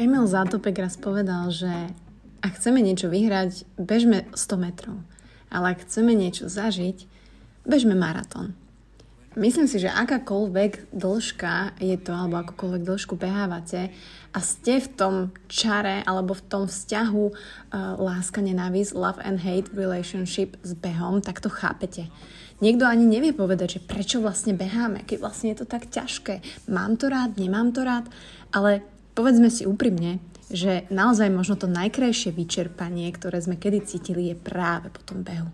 [0.00, 1.68] Emil Zátopek raz povedal, že
[2.40, 4.96] ak chceme niečo vyhrať, bežme 100 metrov.
[5.52, 7.04] Ale ak chceme niečo zažiť,
[7.68, 8.56] bežme maratón.
[9.36, 13.92] Myslím si, že akákoľvek dĺžka je to, alebo akúkoľvek dĺžku behávate
[14.32, 15.14] a ste v tom
[15.52, 17.34] čare alebo v tom vzťahu uh,
[18.00, 22.08] láska, nenávisť, love and hate relationship s behom, tak to chápete.
[22.64, 26.40] Niekto ani nevie povedať, že prečo vlastne beháme, keď vlastne je to tak ťažké.
[26.72, 28.08] Mám to rád, nemám to rád,
[28.48, 28.80] ale
[29.14, 34.90] povedzme si úprimne, že naozaj možno to najkrajšie vyčerpanie, ktoré sme kedy cítili, je práve
[34.90, 35.46] po tom behu.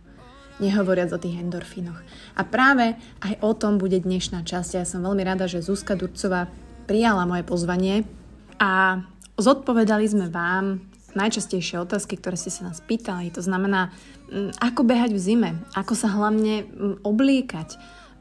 [0.56, 2.00] Nehovoriac o tých endorfínoch.
[2.32, 4.80] A práve aj o tom bude dnešná časť.
[4.80, 6.48] Ja som veľmi rada, že Zuzka Durcová
[6.88, 8.08] prijala moje pozvanie
[8.56, 9.04] a
[9.36, 10.80] zodpovedali sme vám
[11.12, 13.28] najčastejšie otázky, ktoré ste sa nás pýtali.
[13.36, 13.92] To znamená,
[14.64, 16.72] ako behať v zime, ako sa hlavne
[17.04, 17.76] obliekať,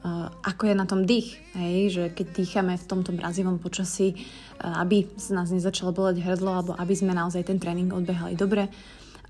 [0.05, 1.89] Eh, ako je na tom dých, hej?
[1.89, 4.13] že keď dýchame v tomto mrazivom počasí,
[4.59, 8.71] aby z nás nezačalo boleť hrdlo, alebo aby sme naozaj ten tréning odbehali dobre.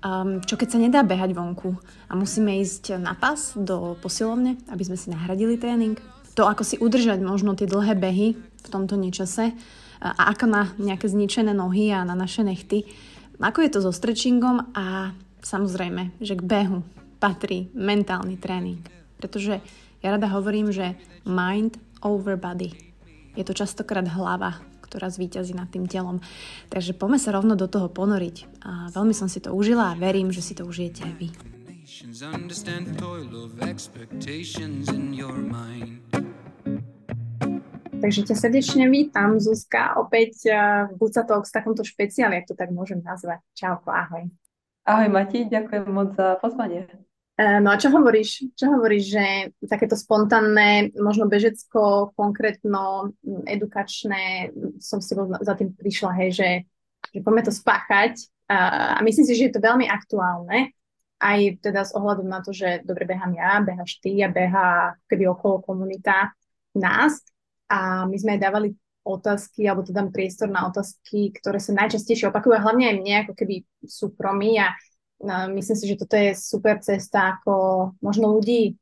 [0.04, 1.72] Um, čo keď sa nedá behať vonku
[2.06, 5.96] a musíme ísť na pas do posilovne, aby sme si nahradili tréning?
[6.36, 9.56] To, ako si udržať možno tie dlhé behy v tomto nečase
[9.96, 12.84] a ako na nejaké zničené nohy a na naše nechty.
[13.40, 16.84] Ako je to so stretchingom a samozrejme, že k behu
[17.16, 18.84] patrí mentálny tréning.
[19.16, 19.64] Pretože
[20.04, 20.92] ja rada hovorím, že
[21.24, 22.76] mind over body.
[23.32, 24.60] Je to častokrát hlava,
[24.96, 26.24] ktorá zvíťazí nad tým telom.
[26.72, 28.64] Takže poďme sa rovno do toho ponoriť.
[28.64, 31.28] A veľmi som si to užila a verím, že si to užijete aj vy.
[37.96, 40.48] Takže ťa srdečne vítam, Zuzka, opäť
[40.88, 43.44] v Buca Talks v takomto špeciáli, ak to tak môžem nazvať.
[43.52, 44.32] Čauko, ahoj.
[44.88, 46.88] Ahoj Mati, ďakujem moc za pozvanie.
[47.36, 48.56] E, no a čo hovoríš?
[48.56, 49.24] Čo hovoríš, že
[49.68, 53.12] takéto spontánne, možno bežecko, konkrétno,
[53.44, 56.50] edukačné, som si za tým prišla, hej, že,
[57.12, 58.24] že poďme to spáchať.
[58.48, 60.70] A myslím si, že je to veľmi aktuálne,
[61.18, 65.28] aj teda s ohľadom na to, že dobre behám ja, behaš ty a beha keby
[65.32, 66.32] okolo komunita
[66.78, 67.20] nás.
[67.66, 68.68] A my sme aj dávali
[69.06, 73.32] otázky, alebo teda priestor na otázky, ktoré sa najčastejšie opakujú, a hlavne aj mne, ako
[73.38, 73.54] keby
[73.86, 74.74] súkromí a
[75.24, 77.52] Myslím si, že toto je super cesta, ako
[78.04, 78.76] možno ľudí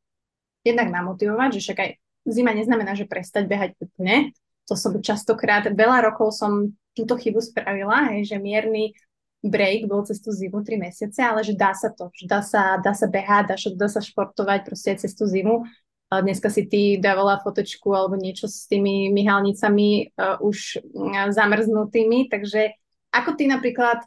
[0.66, 1.90] jednak namotivovať, že však aj
[2.26, 4.34] zima neznamená, že prestať behať úplne.
[4.66, 8.96] To som častokrát, veľa rokov som túto chybu spravila, hej, že mierny
[9.44, 12.80] break bol cez tú zimu 3 mesiace, ale že dá sa to, že dá sa,
[12.80, 15.68] dá sa behať, dá sa, dá sa športovať proste aj cez tú zimu.
[16.08, 22.32] A dneska si ty dávala fotečku alebo niečo s tými myhalnicami uh, už uh, zamrznutými,
[22.32, 22.72] takže
[23.12, 24.00] ako ty napríklad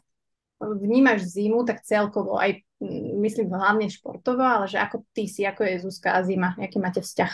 [0.60, 2.62] vnímaš zimu, tak celkovo aj
[3.18, 7.02] myslím hlavne športovo, ale že ako ty si, ako je Zuzka a zima, aký máte
[7.02, 7.32] vzťah?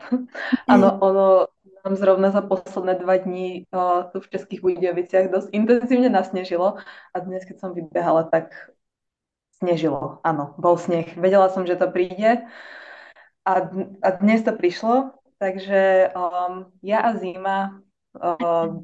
[0.72, 1.48] Áno, ono
[1.86, 6.82] nám zrovna za posledné dva dní uh, tu v Českých Budejoviciach dosť intenzívne nasnežilo
[7.14, 8.50] a dnes, keď som vybehala, tak
[9.62, 10.18] snežilo.
[10.26, 11.14] Áno, bol sneh.
[11.14, 12.44] Vedela som, že to príde
[13.46, 13.52] a,
[14.02, 17.86] a dnes to prišlo, takže um, ja a zima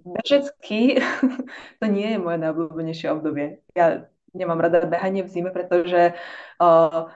[0.04, 1.00] bežecky
[1.80, 3.64] to nie je moje najobľúbenejšie obdobie.
[3.76, 6.16] Ja nemám rada behanie v zime, pretože
[6.60, 7.10] uh,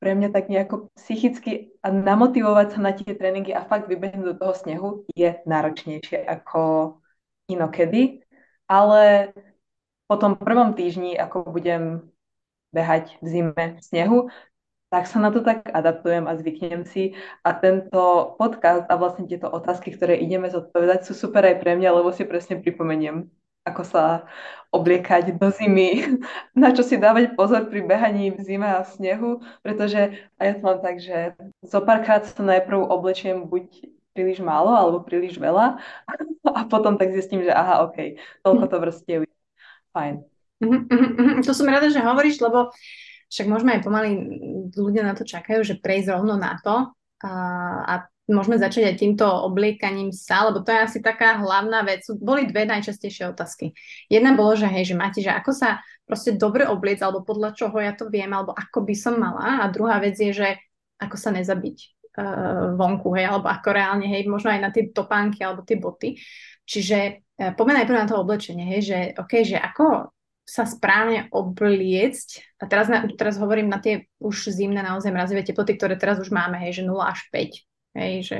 [0.00, 4.34] pre mňa tak nejako psychicky a namotivovať sa na tie tréningy a fakt vybehnúť do
[4.40, 6.96] toho snehu je náročnejšie ako
[7.52, 8.24] inokedy.
[8.70, 9.34] Ale
[10.08, 12.08] po tom prvom týždni, ako budem
[12.72, 14.18] behať v zime v snehu,
[14.90, 17.14] tak sa na to tak adaptujem a zvyknem si.
[17.46, 21.94] A tento podcast a vlastne tieto otázky, ktoré ideme zodpovedať, sú super aj pre mňa,
[21.94, 23.30] lebo si presne pripomeniem,
[23.62, 24.26] ako sa
[24.74, 26.18] obliekať do zimy,
[26.58, 29.30] na čo si dávať pozor pri behaní v zime a v snehu,
[29.62, 34.74] pretože a ja to mám tak, že zo párkrát sa najprv oblečiem buď príliš málo
[34.74, 35.78] alebo príliš veľa
[36.58, 39.20] a potom tak zistím, že aha, ok, toľko to vrstiev.
[39.94, 40.22] Fajn.
[40.60, 42.70] Mm-hmm, to som rada, že hovoríš, lebo
[43.30, 44.10] však môžeme aj pomaly,
[44.74, 46.90] ľudia na to čakajú, že prejsť rovno na to
[47.22, 47.32] a,
[47.86, 47.94] a
[48.30, 52.06] môžeme začať aj týmto obliekaním sa, lebo to je asi taká hlavná vec.
[52.18, 53.74] Boli dve najčastejšie otázky.
[54.06, 57.76] Jedna bolo, že hej, že máte, že ako sa proste dobre obliec, alebo podľa čoho
[57.82, 59.66] ja to viem, alebo ako by som mala.
[59.66, 60.48] A druhá vec je, že
[61.02, 61.76] ako sa nezabiť
[62.18, 66.18] uh, vonku, hej, alebo ako reálne, hej, možno aj na tie topánky alebo tie boty.
[66.64, 66.98] Čiže
[67.38, 70.14] uh, poďme najprv na to oblečenie, hej, že OK, že ako
[70.50, 72.58] sa správne obliecť.
[72.58, 76.34] A teraz, na, teraz hovorím na tie už zimné naozaj mrazivé teploty, ktoré teraz už
[76.34, 77.94] máme, hej, že 0 až 5.
[77.94, 78.38] Hej, že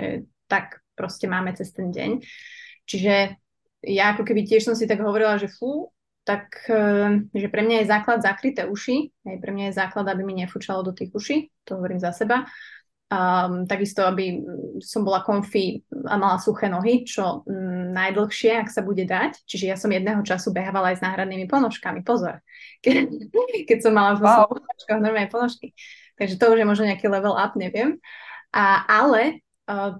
[0.50, 2.18] tak proste máme cez ten deň.
[2.90, 3.38] Čiže
[3.86, 5.94] ja ako keby tiež som si tak hovorila, že fú,
[6.26, 10.26] tak eh, že pre mňa je základ zakryté uši, hej, pre mňa je základ, aby
[10.26, 12.44] mi nefúčalo do tých uší, to hovorím za seba.
[13.10, 14.38] Um, takisto, aby
[14.78, 19.42] som bola komfy a mala suché nohy, čo um, najdlhšie, ak sa bude dať.
[19.50, 22.06] Čiže ja som jedného času behávala aj s náhradnými ponožkami.
[22.06, 22.38] Pozor.
[22.86, 23.10] Ke,
[23.66, 24.46] keď som mala v wow.
[24.46, 25.74] ponožkách normálne ponožky.
[26.22, 27.98] Takže to už je možno nejaký level up, neviem.
[28.54, 29.42] A, ale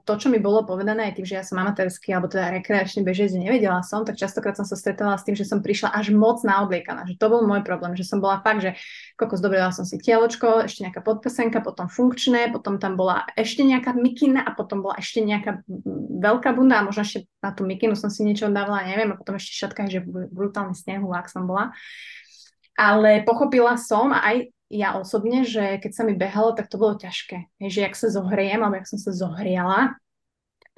[0.02, 3.31] to, čo mi bolo povedané aj tým, že ja som amatérsky alebo teda rekreačný bežec,
[3.37, 7.06] nevedela som, tak častokrát som sa stretala s tým, že som prišla až moc naobliekaná,
[7.06, 8.75] že to bol môj problém, že som bola fakt, že
[9.14, 13.94] kokos, dobre, som si tieločko, ešte nejaká podpesenka, potom funkčné, potom tam bola ešte nejaká
[13.94, 15.62] mikina a potom bola ešte nejaká
[16.20, 19.38] veľká bunda a možno ešte na tú mikinu som si niečo dávala, neviem, a potom
[19.38, 21.70] ešte šatka, že brutálny snehu, ak som bola.
[22.75, 26.94] Ale pochopila som a aj ja osobne, že keď sa mi behalo, tak to bolo
[26.94, 27.50] ťažké.
[27.58, 29.99] Je, že jak sa zohriem, alebo jak som sa zohriala,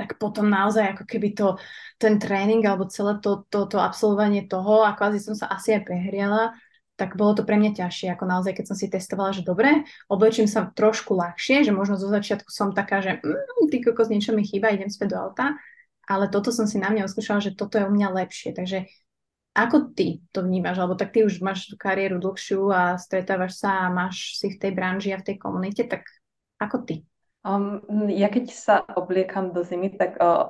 [0.00, 1.60] tak potom naozaj ako keby to,
[2.00, 5.84] ten tréning alebo celé to, to, to absolvovanie toho a kvázi som sa asi aj
[5.84, 6.56] prehriala,
[6.96, 10.48] tak bolo to pre mňa ťažšie, ako naozaj, keď som si testovala, že dobre, oblečím
[10.48, 14.44] sa trošku ľahšie, že možno zo začiatku som taká, že mm, ty kokos, niečo mi
[14.44, 15.56] chýba, idem späť do auta,
[16.08, 18.88] ale toto som si na mňa uskúšala, že toto je u mňa lepšie, takže
[19.52, 20.80] ako ty to vnímaš?
[20.80, 24.60] Alebo tak ty už máš tú kariéru dlhšiu a stretávaš sa a máš si v
[24.60, 26.08] tej branži a v tej komunite, tak
[26.56, 27.04] ako ty?
[27.42, 30.48] Um, ja keď sa obliekam do zimy, tak uh,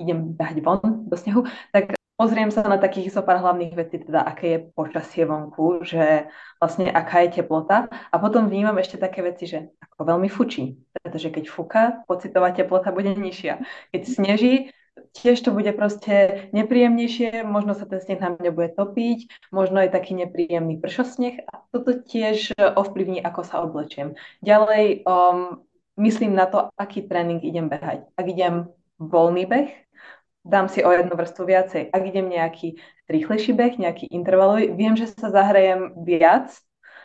[0.00, 1.44] idem behať von do snehu,
[1.74, 6.30] tak pozriem sa na takých zo pár hlavných vecí, teda aké je počasie vonku, že
[6.62, 11.28] vlastne aká je teplota a potom vnímam ešte také veci, že ako veľmi fučí, pretože
[11.34, 13.58] keď fúka, pocitová teplota bude nižšia.
[13.90, 14.70] Keď sneží,
[15.12, 19.90] tiež to bude proste nepríjemnejšie, možno sa ten sneh na mňa bude topiť, možno je
[19.92, 24.16] taký nepríjemný pršosneh a toto tiež ovplyvní, ako sa oblečiem.
[24.44, 25.64] Ďalej um,
[26.00, 28.08] myslím na to, aký tréning idem behať.
[28.16, 28.68] Ak idem
[29.00, 29.70] voľný beh,
[30.44, 31.82] dám si o jednu vrstvu viacej.
[31.92, 36.52] Ak idem nejaký rýchlejší beh, nejaký intervalový, viem, že sa zahrajem viac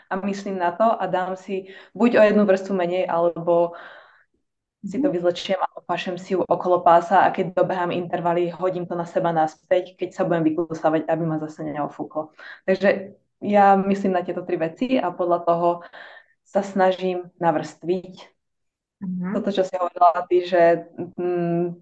[0.07, 3.75] a myslím na to a dám si buď o jednu vrstvu menej, alebo
[4.85, 5.13] si to mhm.
[5.17, 9.33] vyzlečiem a opašem si ju okolo pása a keď dobehám intervaly, hodím to na seba
[9.33, 12.35] naspäť, keď sa budem vyklusávať, aby ma zase neofúklo.
[12.69, 15.69] Takže ja myslím na tieto tri veci a podľa toho
[16.45, 18.15] sa snažím navrstviť.
[18.97, 19.31] Mm-hmm.
[19.37, 21.77] Toto, čo si hovorila ty, že mm,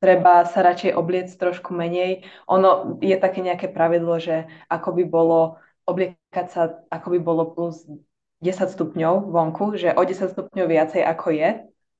[0.00, 2.24] treba sa radšej obliec trošku menej.
[2.48, 5.40] Ono je také nejaké pravidlo, že ako by bolo
[5.84, 7.84] obliekať sa, ako by bolo plus
[8.40, 11.48] 10 stupňov vonku, že o 10 stupňov viacej ako je,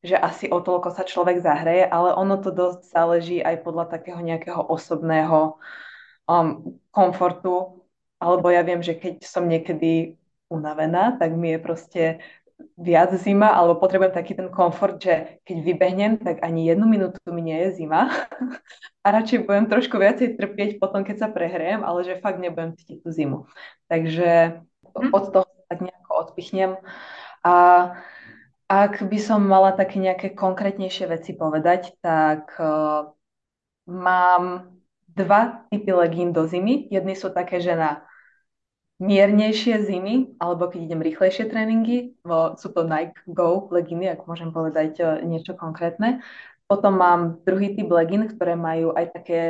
[0.04, 4.20] že asi o toľko sa človek zahreje, ale ono to dosť záleží aj podľa takého
[4.20, 5.56] nejakého osobného
[6.28, 7.80] um, komfortu.
[8.20, 10.20] Alebo ja viem, že keď som niekedy
[10.52, 12.02] unavená, tak mi je proste
[12.78, 17.42] viac zima, alebo potrebujem taký ten komfort, že keď vybehnem, tak ani jednu minútu mi
[17.42, 18.12] nie je zima
[19.04, 23.02] a radšej budem trošku viacej trpieť potom, keď sa prehrejem, ale že fakt nebudem cítiť
[23.02, 23.38] tú zimu.
[23.90, 24.62] Takže
[24.94, 25.10] mhm.
[25.10, 26.70] od toho tak nejako odpichnem.
[27.44, 27.52] A
[28.74, 33.06] ak by som mala také nejaké konkrétnejšie veci povedať, tak uh,
[33.86, 34.74] mám
[35.14, 36.90] dva typy legín do zimy.
[36.90, 38.02] Jedny sú také, že na
[38.98, 44.50] miernejšie zimy, alebo keď idem rýchlejšie tréningy, vo, sú to Nike Go legíny, ak môžem
[44.50, 46.24] povedať uh, niečo konkrétne.
[46.66, 49.40] Potom mám druhý typ legín, ktoré majú aj také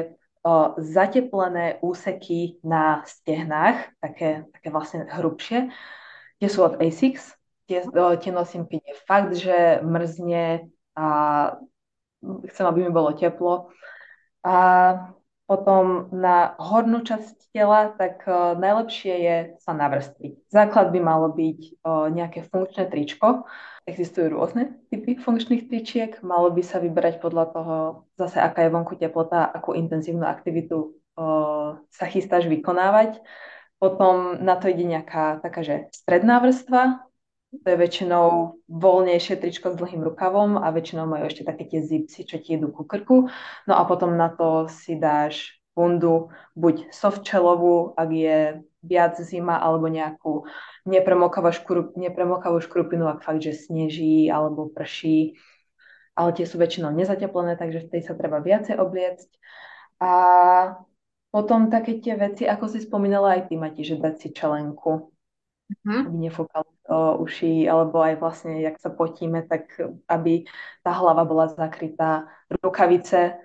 [0.44, 5.72] uh, zateplené úseky na stehnách, také, také vlastne hrubšie.
[6.42, 7.84] Tie sú od ASICS, tie,
[8.20, 11.06] tie nosím, je fakt, že mrzne a
[12.24, 13.72] chcem, aby mi bolo teplo.
[14.44, 14.56] A
[15.44, 20.48] potom na hornú časť tela, tak uh, najlepšie je sa navrstviť.
[20.48, 23.44] Základ by malo byť uh, nejaké funkčné tričko.
[23.84, 26.16] Existujú rôzne typy funkčných tričiek.
[26.24, 27.76] Malo by sa vyberať podľa toho,
[28.16, 33.20] zase aká je vonku teplota, akú intenzívnu aktivitu uh, sa chystáš vykonávať.
[33.76, 37.04] Potom na to ide nejaká taká, že stredná vrstva,
[37.62, 42.26] to je väčšinou voľnejšie tričko s dlhým rukavom a väčšinou majú ešte také tie zipsy,
[42.26, 43.30] čo ti idú ku krku.
[43.68, 48.38] No a potom na to si dáš bundu, buď softčelovú, ak je
[48.82, 50.46] viac zima, alebo nejakú
[50.86, 55.34] nepremokavú, škrup, nepremokavú škrupinu, ak fakt, že sneží alebo prší.
[56.14, 59.28] Ale tie sú väčšinou nezateplené, takže v tej sa treba viacej obliecť.
[59.98, 60.12] A
[61.34, 65.13] potom také tie veci, ako si spomínala aj ty, Mati, že dať si čelenku,
[65.82, 66.02] mm-hmm.
[66.06, 69.72] aby nefúkalo o uši, alebo aj vlastne, jak sa potíme, tak
[70.08, 70.44] aby
[70.84, 72.28] tá hlava bola zakrytá.
[72.60, 73.40] Rukavice,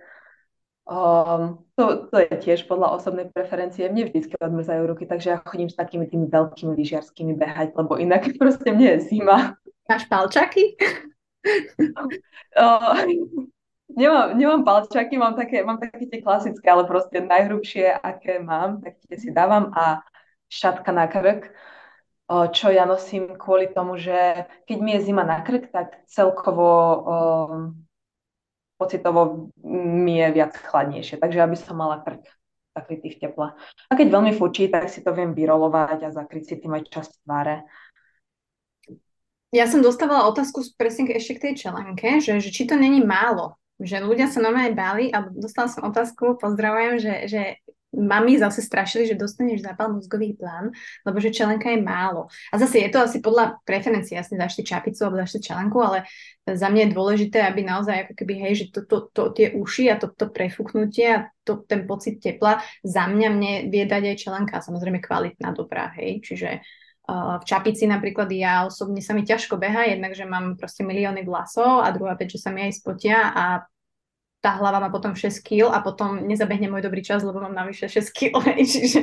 [0.86, 3.88] um, to, to je tiež podľa osobnej preferencie.
[3.88, 8.28] Mne vždy odmrzajú ruky, takže ja chodím s takými tými veľkými lyžiarskými behať, lebo inak
[8.42, 9.56] proste mne je zima.
[9.88, 10.76] Máš palčaky?
[12.60, 13.00] uh,
[13.96, 19.00] nemám, nemám palčaky, mám také, mám také tie klasické, ale proste najhrubšie, aké mám, tak
[19.08, 20.04] tie si dávam a
[20.50, 21.54] šatka na krk
[22.30, 26.70] čo ja nosím kvôli tomu, že keď mi je zima na krk, tak celkovo
[28.78, 31.18] pocitovo mi je viac chladnejšie.
[31.18, 32.24] Takže aby som mala krk
[32.80, 33.48] zakrytý v teple.
[33.90, 37.12] A keď veľmi fučí, tak si to viem vyrolovať a zakryť si tým aj časť
[37.28, 37.68] tváre.
[39.50, 43.58] Ja som dostávala otázku presne ešte k tej čelenke, že, že či to není málo,
[43.82, 47.42] že ľudia sa normálne báli a dostala som otázku, pozdravujem, že, že
[47.90, 50.70] mami zase strašili, že dostaneš zápal mozgový plán,
[51.06, 52.30] lebo že čelenka je málo.
[52.54, 56.06] A zase je to asi podľa preferencie, jasne zašte čapicu alebo zašte čelenku, ale
[56.46, 59.90] za mňa je dôležité, aby naozaj ako keby, hej, že to, to, to, tie uši
[59.90, 64.18] a to, to prefúknutie a to, ten pocit tepla za mňa mne vie dať aj
[64.22, 66.62] čelenka, samozrejme kvalitná, dobrá, hej, čiže
[67.10, 71.82] v čapici napríklad ja osobne sa mi ťažko beha, jednak, že mám proste milióny vlasov
[71.82, 73.66] a druhá vec, že sa mi aj spotia a
[74.40, 77.92] tá hlava má potom 6 kg a potom nezabehne môj dobrý čas, lebo mám navyše
[77.92, 78.56] 6 kg.
[78.60, 79.02] čiže,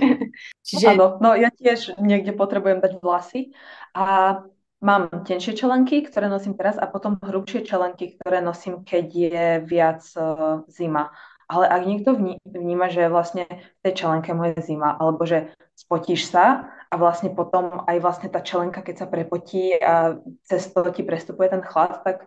[0.64, 0.86] čiže...
[0.96, 3.52] Áno, no ja tiež niekde potrebujem dať vlasy
[3.92, 4.40] a
[4.80, 10.02] mám tenšie čelenky, ktoré nosím teraz a potom hrubšie čelenky, ktoré nosím, keď je viac
[10.16, 11.12] uh, zima.
[11.46, 12.10] Ale ak niekto
[12.42, 17.86] vníma, že vlastne v tej čelenke moje zima, alebo že spotíš sa a vlastne potom
[17.86, 22.26] aj vlastne tá čelenka, keď sa prepotí a cez to ti prestupuje ten chlad, tak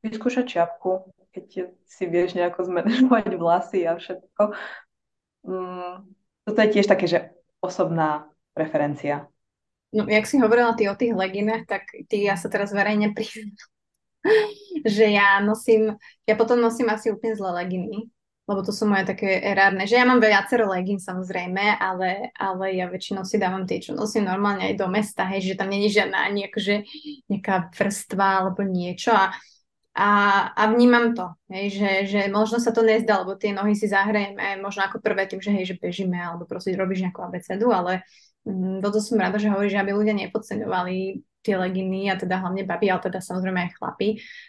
[0.00, 4.54] vyskúšať čiapku, keď si vieš nejako zmanéžovať vlasy a všetko.
[5.44, 5.94] Mm,
[6.46, 7.18] toto je tiež také, že
[7.58, 9.26] osobná preferencia.
[9.94, 13.54] No, jak si hovorila ty o tých leginách, tak ty ja sa teraz verejne priznám,
[14.96, 18.10] že ja nosím, ja potom nosím asi úplne zlé leginy,
[18.44, 22.90] lebo to sú moje také erárne, že ja mám viacero legín samozrejme, ale, ale ja
[22.90, 26.26] väčšinou si dávam tie, čo nosím normálne aj do mesta, hej, že tam není žiadna
[26.26, 26.84] ani akože
[27.30, 29.32] nejaká vrstva alebo niečo a
[29.94, 30.10] a,
[30.50, 34.58] a vnímam to, hej, že, že možno sa to nezdá, lebo tie nohy si zahrajeme
[34.58, 38.02] možno ako prvé tým, že hej, že bežíme alebo proste robíš nejakú abecedu, ale
[38.42, 42.66] mm, toto som rada, že hovoríš, že aby ľudia nepodceňovali tie leginy a teda hlavne
[42.66, 44.08] baby, ale teda samozrejme aj chlapi,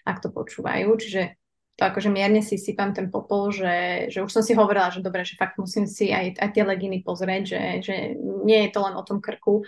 [0.09, 1.37] ak to počúvajú, čiže
[1.75, 5.27] to akože mierne si sypam ten popol, že, že už som si hovorila, že dobre,
[5.27, 8.95] že fakt musím si aj, aj tie leginy pozrieť, že, že nie je to len
[8.95, 9.61] o tom krku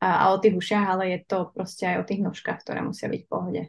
[0.00, 3.12] a, a o tých ušiach, ale je to proste aj o tých nožkách, ktoré musia
[3.12, 3.62] byť v pohode.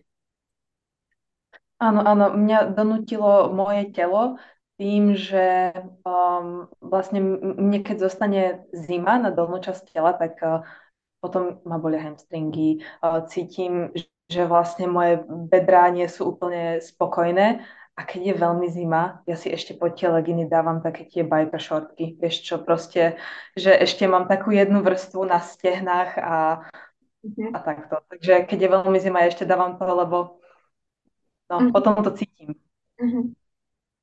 [1.82, 4.38] Áno, áno, mňa donútilo moje telo
[4.78, 5.74] tým, že
[6.06, 7.22] um, vlastne
[7.58, 10.62] mne keď zostane zima na dolnú časť tela, tak uh,
[11.26, 13.90] potom ma bolia hamstringy, uh, cítim,
[14.30, 17.66] že vlastne moje bedrá nie sú úplne spokojné
[17.98, 21.62] a keď je veľmi zima, ja si ešte pod tie leginy dávam také tie biker
[21.62, 23.22] shortky, vieš čo, proste,
[23.54, 26.66] že ešte mám takú jednu vrstvu na stehnách a,
[27.22, 27.52] mm-hmm.
[27.54, 27.96] a takto.
[28.10, 30.41] Takže keď je veľmi zima, ja ešte dávam to, lebo
[31.51, 31.75] No, mm-hmm.
[31.75, 32.55] potom to cítim.
[32.96, 33.25] Mm-hmm.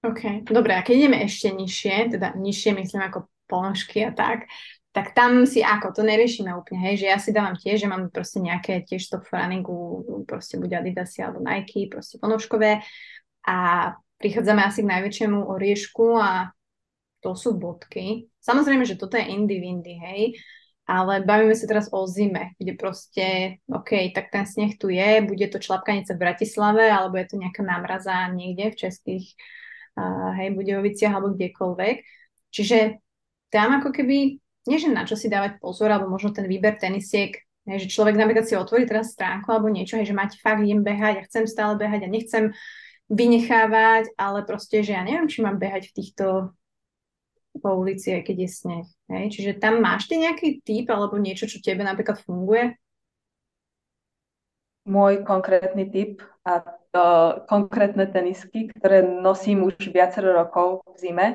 [0.04, 4.46] OK, dobre, a keď ideme ešte nižšie, teda nižšie myslím ako ponožky a tak,
[4.92, 8.12] tak tam si ako, to neriešime úplne, hej, že ja si dávam tiež, že mám
[8.12, 12.84] proste nejaké tiež top runningu, proste buď Adidasy alebo Nike, proste ponožkové
[13.48, 13.56] a
[14.20, 16.52] prichádzame asi k najväčšiemu oriešku a
[17.24, 18.28] to sú bodky.
[18.44, 20.36] Samozrejme, že toto je indie windy, hej,
[20.88, 23.26] ale bavíme sa teraz o zime, kde proste,
[23.68, 27.60] OK, tak ten sneh tu je, bude to člapkanice v Bratislave, alebo je to nejaká
[27.60, 29.36] námraza niekde v českých,
[30.00, 31.96] uh, hej, Budejoviciach alebo kdekoľvek.
[32.48, 33.04] Čiže
[33.52, 37.36] tam ako keby, nie že na čo si dávať pozor, alebo možno ten výber tenisiek,
[37.68, 40.80] hej, že človek napríklad si otvorí teraz stránku alebo niečo, hej, že máte fakt, idem
[40.80, 42.56] behať a chcem stále behať a nechcem
[43.12, 46.56] vynechávať, ale proste, že ja neviem, či mám behať v týchto
[47.58, 48.86] po ulici, aj keď je sneh.
[49.10, 49.24] Hej?
[49.34, 52.78] Čiže tam máš ty nejaký typ alebo niečo, čo tebe napríklad funguje?
[54.88, 57.04] Môj konkrétny typ a to
[57.44, 61.26] konkrétne tenisky, ktoré nosím už viacero rokov v zime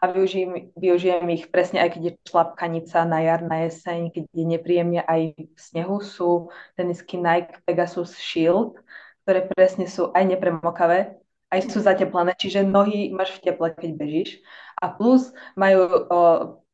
[0.00, 4.44] a využijem, využijem ich presne aj keď je člapkanica na jar, na jeseň, keď je
[4.48, 6.48] nepríjemne aj v snehu, sú
[6.80, 8.80] tenisky Nike Pegasus Shield,
[9.28, 11.20] ktoré presne sú aj nepremokavé,
[11.52, 14.40] aj sú zateplené, čiže nohy máš v teple, keď bežíš.
[14.82, 15.86] A plus majú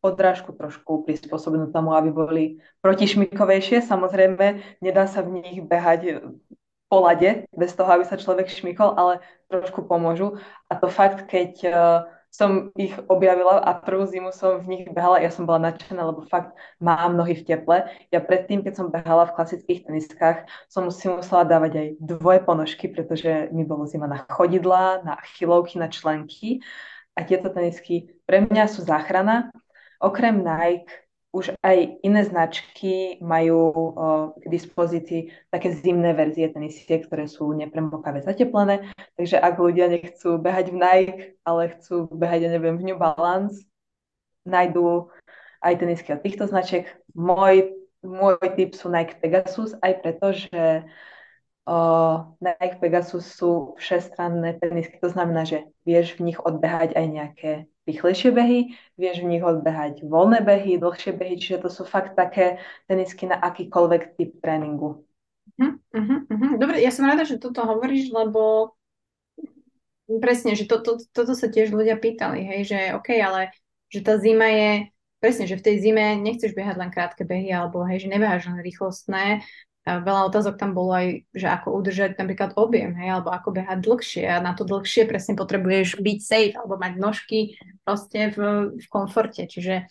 [0.00, 2.44] podrážku trošku prispôsobenú tomu, aby boli
[2.80, 3.84] protišmikovejšie.
[3.84, 6.24] Samozrejme, nedá sa v nich behať
[6.88, 9.20] po lade, bez toho, aby sa človek šmykol, ale
[9.52, 10.40] trošku pomôžu.
[10.72, 11.74] A to fakt, keď uh,
[12.32, 16.24] som ich objavila a prvú zimu som v nich behala, ja som bola nadšená, lebo
[16.28, 17.88] fakt mám nohy v teple.
[18.08, 22.88] Ja predtým, keď som behala v klasických teniskách, som si musela dávať aj dvoje ponožky,
[22.88, 26.64] pretože mi bolo zima na chodidla, na chylovky, na členky
[27.18, 29.50] a tieto tenisky pre mňa sú záchrana.
[29.98, 30.87] Okrem Nike
[31.34, 33.84] už aj iné značky majú o,
[34.38, 38.88] k dispozícii také zimné verzie tenisiek, ktoré sú nepremokavé zateplené.
[39.18, 43.66] Takže ak ľudia nechcú behať v Nike, ale chcú behať, ja neviem, v New Balance,
[44.46, 45.10] nájdú
[45.60, 46.87] aj tenisky od týchto značiek.
[47.12, 50.87] Môj môj typ sú Nike Pegasus, aj preto, že
[52.40, 57.50] Nike Pegasus sú všestranné tenisky, to znamená, že vieš v nich odbehať aj nejaké
[57.84, 62.60] rýchlejšie behy, vieš v nich odbehať voľné behy, dlhšie behy, čiže to sú fakt také
[62.88, 65.04] tenisky na akýkoľvek typ tréningu.
[65.58, 66.52] Uh-huh, uh-huh.
[66.60, 68.72] Dobre, ja som rada, že toto hovoríš, lebo
[70.20, 73.52] presne, že to, to, toto sa tiež ľudia pýtali, hej, že OK, ale
[73.92, 74.70] že tá zima je,
[75.20, 78.60] presne, že v tej zime nechceš behať len krátke behy, alebo hej, že nebeháš len
[78.64, 79.44] rýchlostné,
[80.04, 84.25] veľa otázok tam bolo aj, že ako udržať napríklad objem, hej, alebo ako behať dlhšie.
[84.28, 88.38] A na to dlhšie presne potrebuješ byť safe alebo mať nožky proste v,
[88.76, 89.88] v komforte, čiže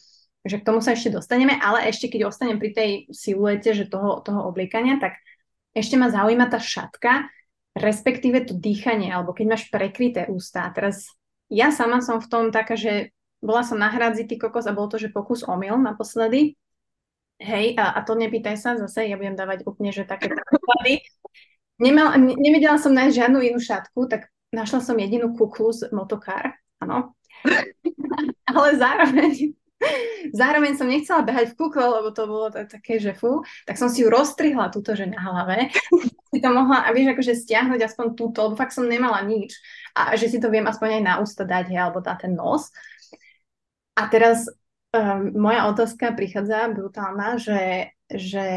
[0.48, 4.24] že k tomu sa ešte dostaneme, ale ešte keď ostanem pri tej siluete, že toho,
[4.24, 5.20] toho obliekania, tak
[5.76, 7.28] ešte ma zaujíma tá šatka,
[7.76, 10.66] respektíve to dýchanie, alebo keď máš prekryté ústa.
[10.72, 11.12] Teraz
[11.52, 13.12] ja sama som v tom taká, že
[13.44, 16.58] bola som na hradzi, ty kokos, a bol to, že pokus omyl naposledy,
[17.38, 21.06] Hej, a, a to nepýtaj sa, zase ja budem dávať úplne, že také príklady.
[22.42, 27.14] Nevedela som nájsť žiadnu inú šatku, tak našla som jedinú kuklu z motokár, áno.
[28.50, 29.54] Ale zároveň,
[30.34, 34.02] zároveň som nechcela behať v kukle, lebo to bolo také, že fú, tak som si
[34.02, 35.70] ju roztrihla túto, že na hlave.
[36.34, 39.54] si to mohla, a vieš, akože stiahnuť aspoň túto, lebo fakt som nemala nič.
[39.94, 42.74] A že si to viem aspoň aj na ústa dať, hej, alebo dá ten nos.
[43.94, 44.50] A teraz
[44.94, 48.48] um, moja otázka prichádza brutálna, že, že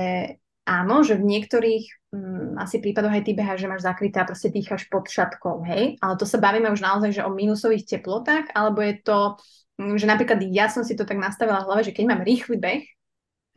[0.67, 1.85] áno, že v niektorých
[2.15, 5.99] um, asi prípadoch aj ty beháš, že máš zakryté a proste dýchaš pod šatkou, hej?
[5.99, 9.19] Ale to sa bavíme už naozaj, že o minusových teplotách, alebo je to,
[9.81, 12.57] um, že napríklad ja som si to tak nastavila v hlave, že keď mám rýchly
[12.59, 12.85] beh,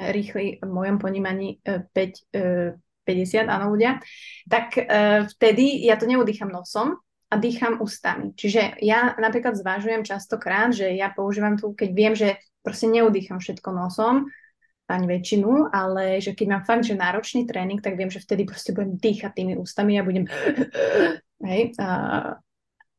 [0.09, 2.73] rýchly v mojom ponímaní 5, uh,
[3.05, 3.99] 50, áno ľudia,
[4.49, 6.97] tak uh, vtedy ja to neudýcham nosom,
[7.33, 8.37] a dýcham ústami.
[8.37, 13.69] Čiže ja napríklad zvážujem častokrát, že ja používam tu, keď viem, že proste neudýcham všetko
[13.75, 14.31] nosom,
[14.87, 18.75] ani väčšinu, ale že keď mám fakt, že náročný tréning, tak viem, že vtedy proste
[18.75, 20.27] budem dýchať tými ústami a budem
[21.49, 21.89] hej, a,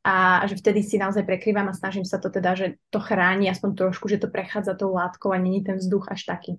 [0.04, 0.14] a
[0.48, 4.08] že vtedy si naozaj prekrývam a snažím sa to teda, že to chráni aspoň trošku,
[4.08, 6.52] že to prechádza tou látkou a není ten vzduch až taký.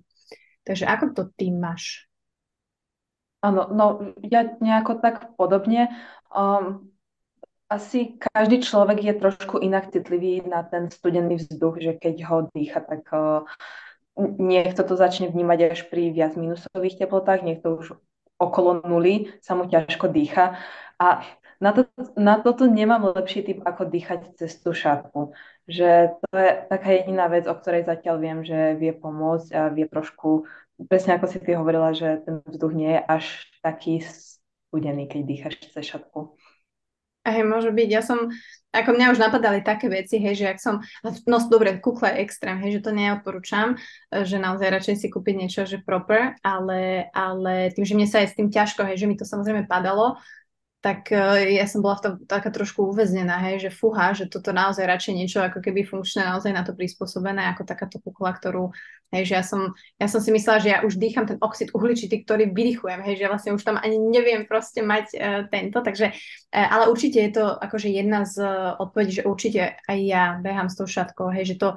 [0.66, 2.10] Takže ako to ty máš?
[3.42, 5.94] Áno, no ja nejako tak podobne.
[6.34, 6.90] Um,
[7.66, 12.80] asi každý človek je trošku inak citlivý na ten studený vzduch, že keď ho dýcha,
[12.80, 13.42] tak uh,
[14.16, 17.86] niekto to začne vnímať až pri viac minusových teplotách, niekto už
[18.38, 20.56] okolo nuly sa mu ťažko dýcha.
[20.96, 21.26] A
[21.60, 25.32] na, to, na toto nemám lepší typ, ako dýchať cez tú šatku.
[25.66, 29.88] Že to je taká jediná vec, o ktorej zatiaľ viem, že vie pomôcť a vie
[29.88, 30.46] trošku,
[30.86, 33.24] presne ako si ty hovorila, že ten vzduch nie je až
[33.64, 36.36] taký studený, keď dýchaš cez šatku.
[37.26, 37.88] Hej, môže byť.
[37.90, 38.30] Ja som,
[38.70, 40.78] ako mňa už napadali také veci, hej, že ak som,
[41.26, 43.74] no dobre, kukla je extrém, hej, že to neodporúčam,
[44.14, 48.30] že naozaj radšej si kúpiť niečo, že proper, ale, ale tým, že mne sa aj
[48.30, 50.14] s tým ťažko, hej, že mi to samozrejme padalo,
[50.86, 54.54] tak uh, ja som bola v tom taká trošku uväznená, hej, že fuha, že toto
[54.54, 58.70] naozaj radšej niečo ako keby funkčné, naozaj na to prispôsobené, ako takáto kukla, ktorú,
[59.14, 59.60] hej, že ja som,
[59.96, 63.30] ja som si myslela, že ja už dýcham ten oxid uhličitý, ktorý vydychujem, hej, že
[63.30, 67.44] vlastne už tam ani neviem proste mať uh, tento, takže, uh, ale určite je to
[67.54, 71.56] akože jedna z uh, odpovedí, že určite aj ja behám s tou šatkou, hej, že
[71.56, 71.68] to,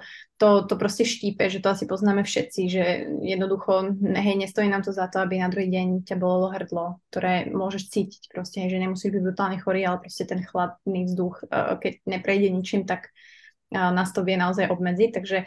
[0.41, 2.83] to, to proste štípe, že to asi poznáme všetci, že
[3.21, 7.45] jednoducho, hej, nestojí nám to za to, aby na druhý deň ťa bolo hrdlo, ktoré
[7.53, 11.77] môžeš cítiť proste, hej, že nemusíš byť brutálne chorý, ale proste ten chladný vzduch, uh,
[11.77, 15.45] keď neprejde ničím, tak uh, nás to vie naozaj obmedziť, takže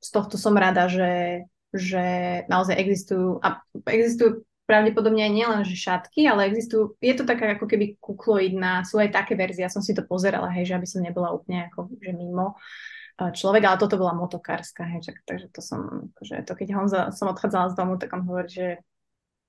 [0.00, 2.04] z tohto som rada, že, že
[2.46, 7.70] naozaj existujú, a existujú pravdepodobne aj nielen, že šatky, ale existujú, je to taká ako
[7.70, 11.06] keby kukloidná, sú aj také verzie, ja som si to pozerala, hej, že aby som
[11.06, 12.58] nebola úplne ako, že mimo,
[13.16, 17.30] človek, ale toto bola motokárska, hej, čak, takže to som, že to keď Honza, som
[17.32, 18.68] odchádzala z domu, tak on hovorí, že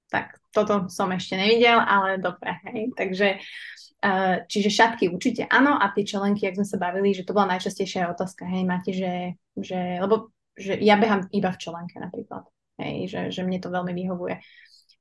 [0.07, 3.41] tak toto som ešte nevidel, ale dobre, hej, takže
[4.03, 7.57] uh, čiže šatky určite áno a tie čelenky, ak sme sa bavili, že to bola
[7.57, 12.49] najčastejšia otázka, hej, máte, že, že lebo že ja behám iba v čelenke napríklad,
[12.81, 14.41] hej, že, že mne to veľmi vyhovuje.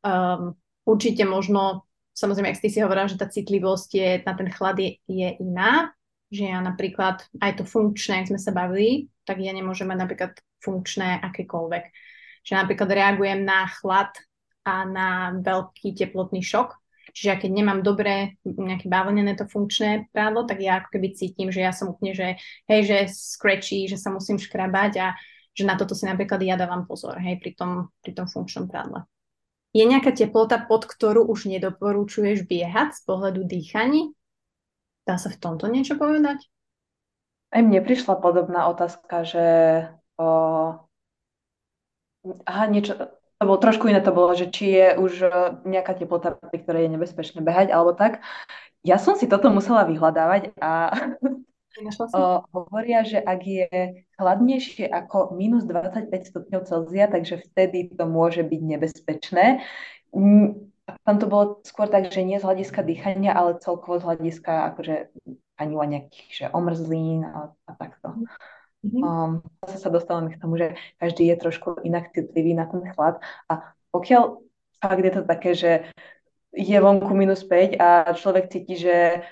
[0.04, 0.52] Um,
[0.84, 5.00] určite možno, samozrejme, ak ste si hovorila, že tá citlivosť je, na ten chlad je,
[5.08, 5.96] je iná,
[6.28, 10.32] že ja napríklad aj to funkčné, ak sme sa bavili, tak ja nemôžem mať napríklad
[10.60, 11.84] funkčné akékoľvek.
[12.46, 14.12] Že napríklad reagujem na chlad
[14.66, 16.74] a na veľký teplotný šok.
[17.16, 21.64] Čiže keď nemám dobre nejaké bavlnené to funkčné prádlo, tak ja ako keby cítim, že
[21.64, 22.36] ja som úplne, že
[22.68, 25.06] hej, že scratchy, že sa musím škrabať a
[25.56, 29.08] že na toto si napríklad ja dávam pozor, hej, pri tom, pri tom funkčnom prádle.
[29.72, 34.12] Je nejaká teplota, pod ktorú už nedoporúčuješ biehať z pohľadu dýchaní?
[35.08, 36.44] Dá sa v tomto niečo povedať?
[37.48, 39.44] Aj mne prišla podobná otázka, že
[40.20, 40.28] o...
[42.44, 45.30] Aha, niečo, to bolo trošku iné to bolo, že či je už e,
[45.68, 48.24] nejaká teplota, pri ktorej je nebezpečné behať, alebo tak.
[48.80, 50.94] Ja som si toto musela vyhľadávať a
[52.16, 52.22] o,
[52.54, 53.68] hovoria, že ak je
[54.16, 59.60] chladnejšie ako minus 25 stupňov Celzia, takže vtedy to môže byť nebezpečné.
[61.02, 65.12] Tam to bolo skôr tak, že nie z hľadiska dýchania, ale celkovo z hľadiska akože
[65.56, 68.16] ani nejakých že omrzlín a, a takto.
[68.86, 69.02] Mm-hmm.
[69.02, 73.18] Um, zase sa dostávame k tomu, že každý je trošku inak citlivý na ten chlad
[73.50, 74.38] a pokiaľ
[74.78, 75.72] fakt je to také, že
[76.54, 79.26] je vonku minus 5 a človek cíti, že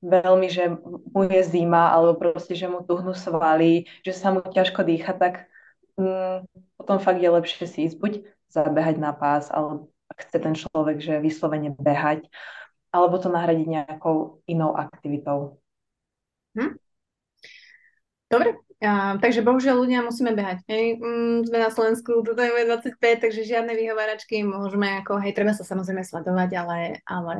[0.00, 0.72] veľmi, že
[1.12, 5.50] mu je zima alebo proste, že mu tuhnú svaly, že sa mu ťažko dýcha, tak
[6.00, 6.46] mm,
[6.80, 8.12] potom fakt je lepšie si ísť buď
[8.48, 12.24] zabehať na pás, alebo ak chce ten človek, že vyslovene behať,
[12.94, 15.60] alebo to nahradiť nejakou inou aktivitou.
[16.56, 16.78] Hm?
[18.26, 20.60] Dobre, a, takže bohužiaľ ľudia musíme behať.
[20.68, 21.00] Hej.
[21.00, 25.64] Mm, sme na Slovensku, tu je 25, takže žiadne vyhováračky môžeme, ako, hej, treba sa
[25.64, 27.34] samozrejme sledovať, ale, ale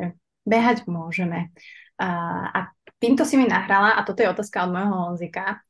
[0.49, 1.53] behať môžeme.
[2.01, 2.09] A,
[2.49, 2.59] a
[2.97, 5.61] týmto si mi nahrala, a toto je otázka od môjho Honzika,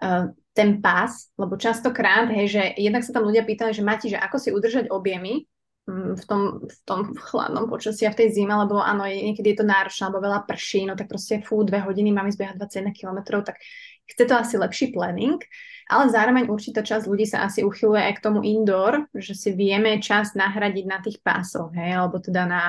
[0.00, 4.16] uh, ten pás, lebo častokrát, hej, že jednak sa tam ľudia pýtali, že Mati, že
[4.16, 5.44] ako si udržať objemy,
[5.84, 9.58] Mm, v tom, v tom chladnom počasí a v tej zime, lebo áno, niekedy je
[9.60, 12.56] to náročné, alebo veľa prší, no tak proste fú, dve hodiny mám ísť behať
[12.88, 13.60] 21 km, tak
[14.06, 15.40] chce to asi lepší planning,
[15.88, 20.00] ale zároveň určitá časť ľudí sa asi uchyluje aj k tomu indoor, že si vieme
[20.00, 22.62] čas nahradiť na tých pásoch, hej, alebo teda na,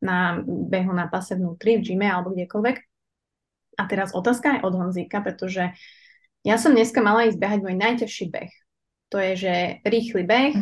[0.00, 2.76] na behu na pase vnútri, v gyme alebo kdekoľvek.
[3.74, 5.74] A teraz otázka je od Honzíka, pretože
[6.46, 8.52] ja som dneska mala ísť behať môj najťažší beh.
[9.12, 10.54] To je, že rýchly beh,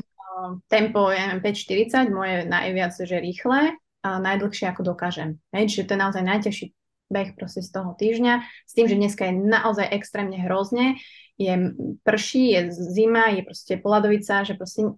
[0.66, 5.38] tempo, ja neviem, 5.40, moje najviac, že rýchle a najdlhšie ako dokážem.
[5.54, 6.66] Hej, čiže to je naozaj najťažší
[7.12, 10.96] beh proste z toho týždňa, s tým, že dneska je naozaj extrémne hrozne,
[11.36, 14.88] je prší, je zima, je proste poladovica, že proste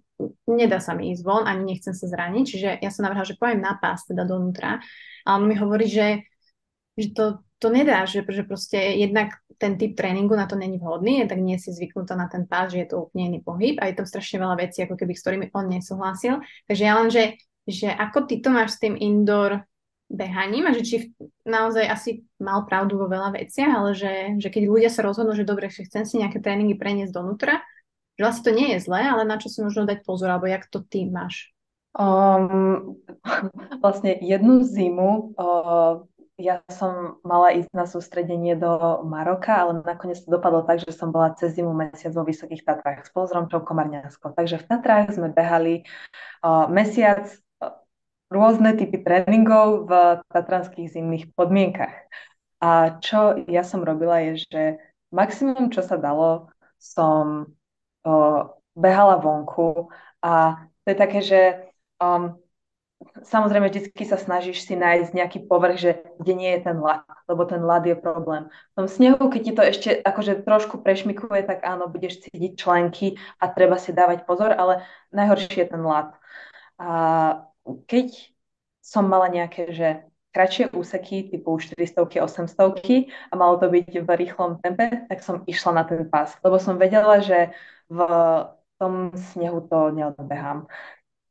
[0.47, 3.59] nedá sa mi ísť von, ani nechcem sa zraniť, čiže ja som navrhala, že pojem
[3.59, 4.79] na pás teda donútra,
[5.25, 6.21] a on mi hovorí, že,
[6.95, 11.25] že to, to nedá, že, že proste jednak ten typ tréningu na to není vhodný,
[11.25, 13.97] tak nie si zvyknutá na ten pás, že je to úplne iný pohyb a je
[13.97, 16.43] tam strašne veľa vecí, ako keby s ktorými on nesúhlasil.
[16.69, 17.23] Takže ja len, že,
[17.65, 19.65] že ako ty to máš s tým indoor
[20.09, 20.95] behaním a že či
[21.43, 25.47] naozaj asi mal pravdu vo veľa veciach, ale že, že keď ľudia sa rozhodnú, že
[25.47, 27.65] dobre, že chcem si nejaké tréningy preniesť donútra,
[28.15, 30.69] že vlastne to nie je zlé, ale na čo si možno dať pozor, alebo jak
[30.69, 31.51] to ty máš?
[31.95, 32.99] Um,
[33.83, 40.27] vlastne jednu zimu uh, ja som mala ísť na sústredenie do Maroka, ale nakoniec to
[40.27, 44.35] dopadlo tak, že som bola cez zimu mesiac vo Vysokých Tatrách s pozrom Komarňansko.
[44.35, 45.87] Takže v Tatrách sme behali
[46.43, 47.31] uh, mesiac
[48.29, 49.91] rôzne typy tréningov v
[50.33, 51.93] tatranských zimných podmienkach.
[52.63, 54.61] A čo ja som robila je, že
[55.13, 56.49] maximum, čo sa dalo,
[56.81, 57.53] som
[58.05, 58.41] uh,
[58.73, 59.91] behala vonku
[60.25, 61.41] a to je také, že
[62.01, 62.37] um,
[63.25, 67.41] samozrejme vždy sa snažíš si nájsť nejaký povrch, že kde nie je ten ľad, lebo
[67.45, 68.49] ten ľad je problém.
[68.49, 73.07] V tom snehu, keď ti to ešte akože trošku prešmikuje, tak áno, budeš cítiť členky
[73.41, 76.13] a treba si dávať pozor, ale najhoršie je ten ľad.
[76.75, 76.89] A
[77.65, 78.31] keď
[78.85, 84.59] som mala nejaké, že kratšie úseky typu 400 800 a malo to byť v rýchlom
[84.59, 87.55] tempe, tak som išla na ten pás, lebo som vedela, že
[87.87, 87.99] v
[88.75, 90.67] tom snehu to neodbehám.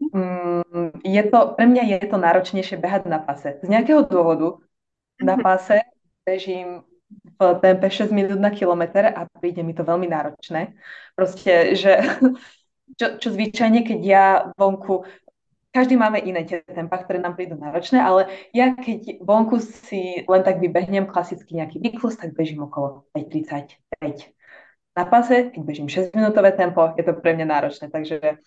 [0.01, 3.61] Mm, je to, pre mňa je to náročnejšie behať na pase.
[3.61, 4.59] Z nejakého dôvodu
[5.21, 5.43] na mhm.
[5.45, 5.77] pase
[6.25, 6.83] bežím
[7.39, 10.75] v tempe 6 minút na kilometr a príde mi to veľmi náročné.
[11.15, 12.01] Proste, že
[12.99, 15.05] čo, čo zvyčajne, keď ja vonku
[15.75, 20.43] každý máme iné tie tempa, ktoré nám prídu náročné, ale ja keď vonku si len
[20.47, 24.31] tak vybehnem klasicky nejaký výklus, tak bežím okolo 5.35.
[24.95, 28.39] Na pase, keď bežím 6-minútové tempo, je to pre mňa náročné, takže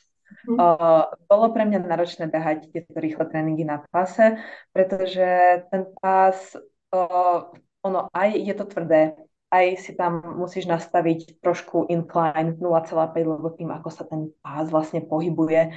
[0.47, 0.59] Mm.
[0.59, 4.35] Uh, bolo pre mňa náročné behať tieto rýchle tréningy na páse,
[4.75, 5.23] pretože
[5.71, 6.55] ten pás,
[6.91, 7.47] uh,
[7.79, 9.15] ono aj je to tvrdé,
[9.47, 14.99] aj si tam musíš nastaviť trošku incline 0,5, lebo tým, ako sa ten pás vlastne
[14.99, 15.71] pohybuje,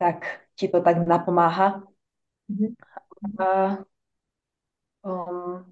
[0.00, 1.84] tak ti to tak napomáha.
[2.48, 2.70] Mm-hmm.
[3.36, 3.84] Uh,
[5.04, 5.62] um,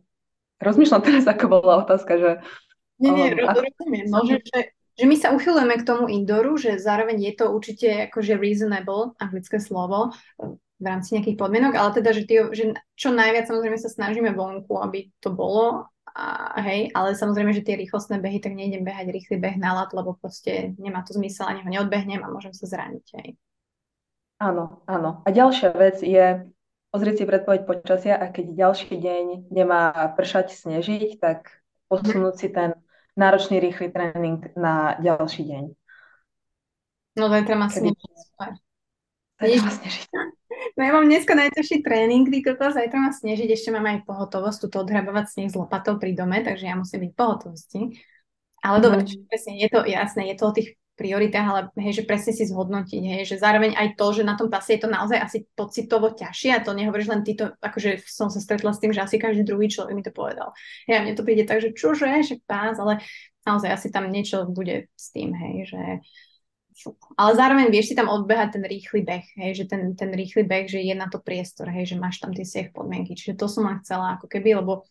[0.60, 2.30] rozmýšľam teraz, ako bola otázka, že...
[3.00, 4.06] Nie, nie, um, rozumiem.
[4.12, 4.38] No, že,
[4.94, 9.58] že my sa uchylujeme k tomu indoru, že zároveň je to určite akože reasonable, anglické
[9.58, 10.14] slovo,
[10.84, 14.74] v rámci nejakých podmienok, ale teda, že, tí, že čo najviac samozrejme sa snažíme vonku,
[14.82, 19.38] aby to bolo, a, hej, ale samozrejme, že tie rýchlostné behy, tak nejdem behať rýchly
[19.38, 23.06] beh na lat, lebo proste nemá to zmysel, ani ho neodbehnem a môžem sa zraniť,
[23.22, 23.28] hej.
[24.38, 25.22] Áno, áno.
[25.22, 26.42] A ďalšia vec je
[26.94, 31.50] pozrieť si predpoveď počasia a keď ďalší deň nemá pršať, snežiť, tak
[31.90, 32.78] posunúť si ten
[33.18, 35.64] náročný rýchly tréning na ďalší deň.
[37.18, 38.58] No zajtra má snežiť, super.
[39.42, 40.06] Zajtra má snežiť.
[40.74, 44.70] No ja mám dneska najťažší tréning, ty kokos, zajtra má snežiť, ešte mám aj pohotovosť,
[44.70, 47.80] tu odhrabovať sneh s lopatou pri dome, takže ja musím byť v pohotovosti.
[48.62, 48.82] Ale mm.
[48.82, 52.46] dobre, presne, je to jasné, je to o tých prioritách, ale hej, že presne si
[52.46, 56.14] zhodnotiť, hej, že zároveň aj to, že na tom pase je to naozaj asi pocitovo
[56.14, 59.18] ťažšie a to nehovoríš len ty to, akože som sa stretla s tým, že asi
[59.18, 60.54] každý druhý človek mi to povedal.
[60.86, 63.02] Hej, a mne to príde tak, že čože, že pás, ale
[63.42, 65.82] naozaj asi tam niečo bude s tým, hej, že
[67.14, 70.66] ale zároveň vieš si tam odbehať ten rýchly beh, hej, že ten, ten rýchly beh,
[70.66, 73.14] že je na to priestor, hej, že máš tam tie siech podmienky.
[73.14, 74.82] Čiže to som len chcela ako keby, lebo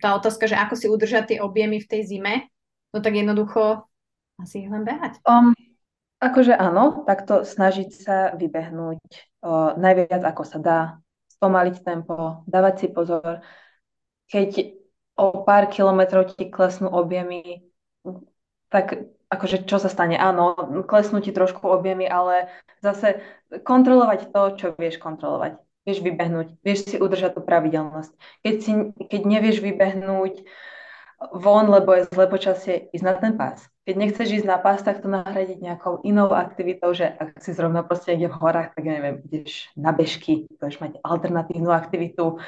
[0.00, 2.48] tá otázka, že ako si udržať tie objemy v tej zime,
[2.96, 3.84] no tak jednoducho
[4.40, 5.20] asi ich len behať.
[5.24, 5.56] Um,
[6.20, 9.00] akože áno, takto snažiť sa vybehnúť
[9.44, 10.78] uh, najviac ako sa dá,
[11.36, 13.44] spomaliť tempo, dávať si pozor.
[14.26, 14.50] Keď
[15.16, 17.64] o pár kilometrov ti klesnú objemy,
[18.68, 20.16] tak akože čo sa stane?
[20.16, 22.48] Áno, klesnú ti trošku objemy, ale
[22.84, 23.20] zase
[23.64, 25.60] kontrolovať to, čo vieš kontrolovať.
[25.86, 28.10] Vieš vybehnúť, vieš si udržať tú pravidelnosť.
[28.42, 28.72] Keď, si,
[29.06, 30.42] keď nevieš vybehnúť
[31.32, 33.64] von, lebo je zle počasie, ísť na ten pás.
[33.88, 37.86] Keď nechceš ísť na pás, tak to nahradiť nejakou inou aktivitou, že ak si zrovna
[37.86, 42.42] proste niekde v horách, tak neviem, ideš na bežky, budeš mať alternatívnu aktivitu,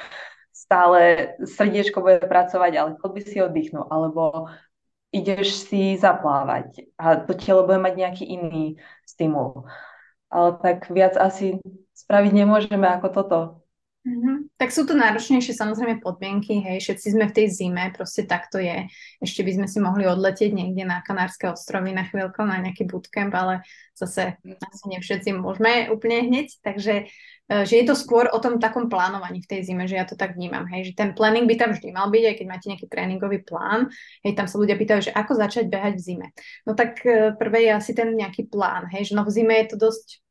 [0.52, 4.50] stále srdiečko bude pracovať, ale chod by si oddychnul, alebo
[5.14, 8.76] ideš si zaplávať a to telo bude mať nejaký iný
[9.08, 9.64] stimul.
[10.28, 11.56] Ale tak viac asi
[11.96, 13.38] spraviť nemôžeme ako toto.
[14.08, 14.56] Mm-hmm.
[14.56, 18.56] Tak sú to náročnejšie samozrejme podmienky, hej, všetci sme v tej zime, proste tak to
[18.56, 18.88] je.
[19.20, 23.36] Ešte by sme si mohli odletieť niekde na Kanárske ostrovy na chvíľku, na nejaký bootcamp,
[23.36, 23.60] ale
[23.92, 27.04] zase asi nie všetci môžeme úplne hneď, takže
[27.52, 30.16] e, že je to skôr o tom takom plánovaní v tej zime, že ja to
[30.16, 32.86] tak vnímam, hej, že ten planning by tam vždy mal byť, aj keď máte nejaký
[32.88, 33.92] tréningový plán,
[34.24, 36.26] hej, tam sa ľudia pýtajú, že ako začať behať v zime.
[36.64, 39.76] No tak e, prvé je asi ten nejaký plán, hej, že no v zime je
[39.76, 40.24] to dosť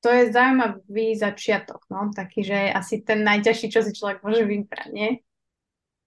[0.00, 4.90] to je zaujímavý začiatok, no, taký, že asi ten najťažší, čo si človek môže vybrať,
[4.92, 5.20] nie?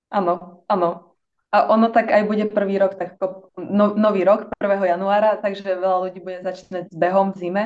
[0.10, 1.18] Áno, áno.
[1.50, 3.18] A ono tak aj bude prvý rok, tak
[3.58, 4.70] no, nový rok, 1.
[4.86, 7.64] januára, takže veľa ľudí bude začínať s behom v zime.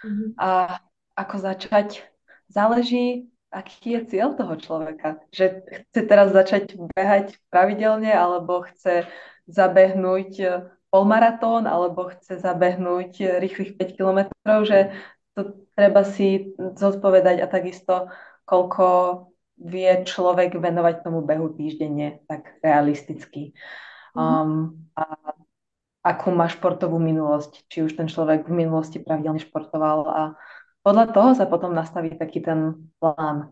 [0.00, 0.28] Mm-hmm.
[0.40, 0.80] A
[1.16, 2.00] ako začať,
[2.48, 5.20] záleží, aký je cieľ toho človeka.
[5.36, 9.04] Že chce teraz začať behať pravidelne, alebo chce
[9.48, 14.96] zabehnúť polmaratón, alebo chce zabehnúť rýchlych 5 kilometrov, že
[15.36, 18.08] to treba si zodpovedať a takisto,
[18.48, 18.86] koľko
[19.60, 23.52] vie človek venovať tomu behu týždenne, tak realisticky.
[24.16, 24.24] Mhm.
[24.24, 25.04] Um, a
[26.06, 30.22] akú má športovú minulosť, či už ten človek v minulosti pravidelne športoval a
[30.86, 33.50] podľa toho sa potom nastaví taký ten plán.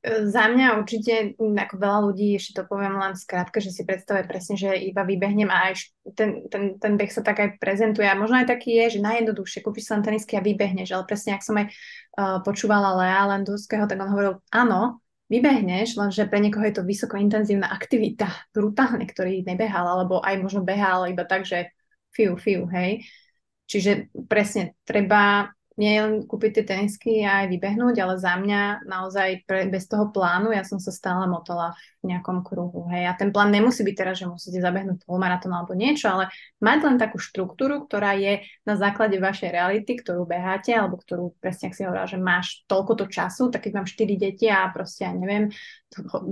[0.00, 4.56] Za mňa určite, ako veľa ľudí, ešte to poviem len skrátka, že si predstavuje presne,
[4.56, 8.08] že iba vybehnem a aj ten, ten, ten beh sa tak aj prezentuje.
[8.08, 10.96] A možno aj taký je, že najjednoduchšie kúpiš sa len tenisky a vybehneš.
[10.96, 16.24] Ale presne, ak som aj uh, počúvala Lea Landovského, tak on hovoril, áno, vybehneš, lenže
[16.32, 21.28] pre niekoho je to vysoko intenzívna aktivita, brutálne, ktorý nebehal, alebo aj možno behal iba
[21.28, 21.76] tak, že
[22.08, 23.04] fiu, fiu, hej.
[23.68, 29.48] Čiže presne, treba nie len kúpiť tie tenisky a aj vybehnúť, ale za mňa naozaj
[29.48, 31.72] pre, bez toho plánu ja som sa stále motala
[32.04, 32.84] v nejakom kruhu.
[32.92, 33.08] Hej.
[33.08, 36.28] A ten plán nemusí byť teraz, že musíte zabehnúť polmaratón alebo niečo, ale
[36.60, 41.72] mať len takú štruktúru, ktorá je na základe vašej reality, ktorú beháte, alebo ktorú presne,
[41.72, 45.08] ak si hovorila, že máš toľko to času, tak keď mám 4 deti a proste,
[45.08, 45.48] ja neviem,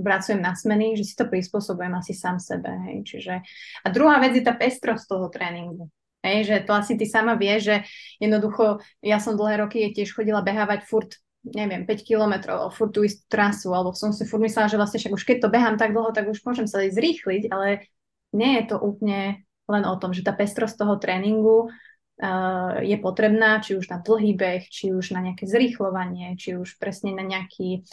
[0.05, 2.69] pracujem na smeny, že si to prispôsobujem asi sám sebe.
[2.85, 2.97] Hej.
[3.09, 3.33] Čiže...
[3.81, 5.89] A druhá vec je tá pestrosť toho tréningu.
[6.19, 7.87] Hej, že to asi ty sama vie, že
[8.19, 13.23] jednoducho ja som dlhé roky tiež chodila behávať furt neviem, 5 kilometrov, furt tú istú
[13.31, 16.11] trasu, alebo som si furt myslela, že vlastne však už keď to behám tak dlho,
[16.11, 17.87] tak už môžem sa aj zrýchliť, ale
[18.35, 23.61] nie je to úplne len o tom, že tá pestrosť toho tréningu uh, je potrebná,
[23.63, 27.85] či už na dlhý beh, či už na nejaké zrýchlovanie, či už presne na nejaký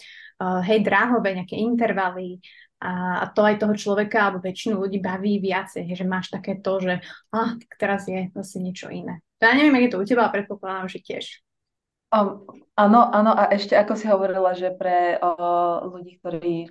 [0.43, 2.43] uh, hej, dráhové, nejaké intervaly,
[2.81, 7.01] a, to aj toho človeka alebo väčšinu ľudí baví viacej, že máš také to, že
[7.33, 9.25] ah, tak teraz je zase niečo iné.
[9.41, 11.25] Ja neviem, ak je to u teba, ale predpokladám, že tiež.
[12.15, 12.47] Um,
[12.79, 16.71] áno, áno, a ešte ako si hovorila, že pre uh, ľudí, ktorí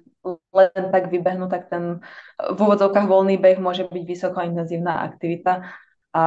[0.56, 2.00] len tak vybehnú, tak ten
[2.40, 5.68] v úvodzovkách voľný beh môže byť vysoko intenzívna aktivita
[6.16, 6.24] a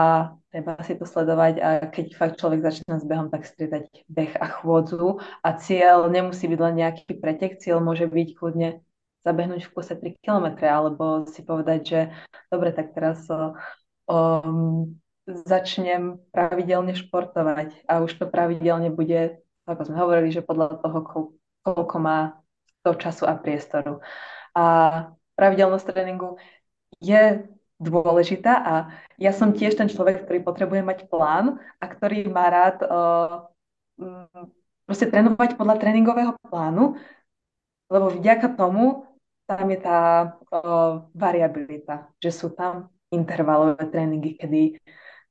[0.52, 4.46] treba si to sledovať a keď fakt človek začína s behom, tak striedať beh a
[4.60, 8.84] chôdzu a cieľ nemusí byť len nejaký pretek, cieľ môže byť kľudne
[9.26, 12.00] zabehnúť v kuse 3 km, alebo si povedať, že
[12.48, 13.26] dobre, tak teraz
[14.06, 14.94] um,
[15.28, 20.98] začnem pravidelne športovať a už to pravidelne bude, ako sme hovorili, že podľa toho,
[21.62, 22.40] koľko má
[22.80, 24.00] to času a priestoru.
[24.56, 24.64] A
[25.36, 26.40] pravidelnosť tréningu
[26.98, 27.44] je
[27.78, 28.74] dôležitá a
[29.20, 33.46] ja som tiež ten človek, ktorý potrebuje mať plán a ktorý má rád uh,
[34.88, 36.98] proste trénovať podľa tréningového plánu,
[37.92, 39.07] lebo vďaka tomu
[39.48, 40.00] tam je tá
[40.52, 44.76] o, variabilita, že sú tam intervalové tréningy, kedy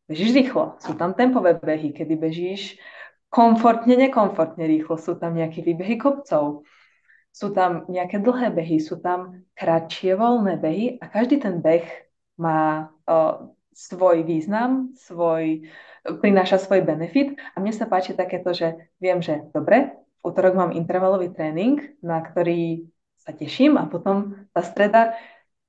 [0.10, 2.82] bežíš rýchlo, sú tam tempové behy, kedy bežíš
[3.30, 6.66] komfortne, nekomfortne rýchlo, sú tam nejaké výbehy kopcov,
[7.30, 11.86] sú tam nejaké dlhé behy, sú tam kratšie voľné behy a každý ten beh
[12.42, 15.70] má o, svoj význam, svoj,
[16.18, 17.38] prináša svoj benefit.
[17.54, 22.26] A mne sa páči takéto, že viem, že dobre, v útorok mám intervalový tréning, na
[22.26, 22.90] ktorý
[23.28, 25.20] sa teším a potom tá streda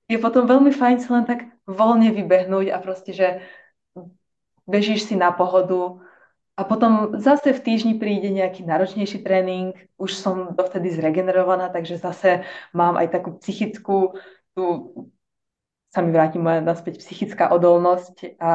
[0.07, 3.43] je potom veľmi fajn si len tak voľne vybehnúť a proste, že
[4.71, 5.99] bežíš si na pohodu
[6.55, 12.47] a potom zase v týždni príde nejaký náročnejší tréning, už som dovtedy zregenerovaná, takže zase
[12.71, 14.15] mám aj takú psychickú,
[14.55, 14.65] tu
[15.91, 18.53] sa mi vráti moja naspäť psychická odolnosť a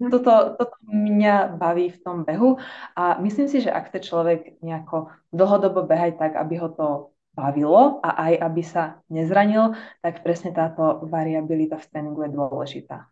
[0.00, 0.10] Mhm.
[0.10, 2.58] Toto, toto mňa baví v tom behu
[2.96, 7.98] a myslím si, že ak chce človek nejako dlhodobo behať tak, aby ho to bavilo
[8.00, 13.10] a aj aby sa nezranil, tak presne táto variabilita v tréningu je dôležitá.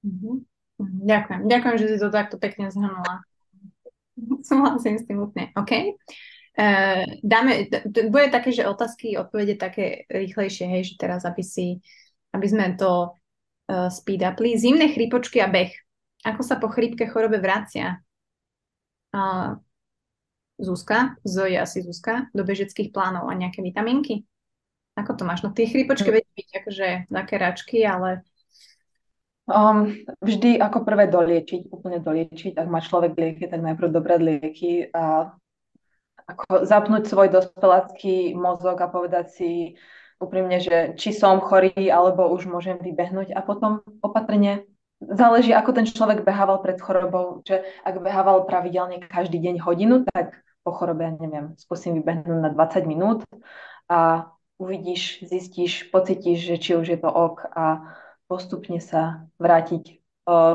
[0.00, 0.34] Mm-hmm.
[0.80, 1.40] Ďakujem.
[1.44, 3.20] Ďakujem, že si to takto pekne zhrnula.
[4.40, 5.52] Súhlasím s tým úplne.
[5.52, 6.00] OK.
[6.56, 7.68] Uh, dáme,
[8.08, 11.80] bude také, že otázky, odpovede také rýchlejšie, hej, že teraz, aby si,
[12.32, 13.12] aby sme to
[13.68, 14.56] uh, speed upli.
[14.56, 15.72] Zimné chrípočky a beh.
[16.24, 18.00] Ako sa po chrípke chorobe vracia?
[19.12, 19.56] Uh,
[20.60, 24.28] Zuzka, Zoe asi Zuzka, do bežeckých plánov a nejaké vitaminky?
[24.94, 25.40] Ako to máš?
[25.40, 26.14] No tie chrípočky hm.
[26.20, 28.22] vedia byť akože také račky, ale...
[29.50, 32.54] Um, vždy ako prvé doliečiť, úplne doliečiť.
[32.54, 35.34] Ak má človek lieky, tak najprv dobré lieky a
[36.30, 39.50] ako zapnúť svoj dospelácky mozog a povedať si
[40.22, 44.68] úprimne, že či som chorý, alebo už môžem vybehnúť a potom opatrne
[45.00, 50.36] záleží, ako ten človek behával pred chorobou, že ak behával pravidelne každý deň hodinu, tak
[50.60, 53.24] po chorobe, ja neviem, skúsim vybehnúť na 20 minút
[53.88, 57.64] a uvidíš, zistíš, pocítiš, že či už je to ok a
[58.28, 59.98] postupne sa vrátiť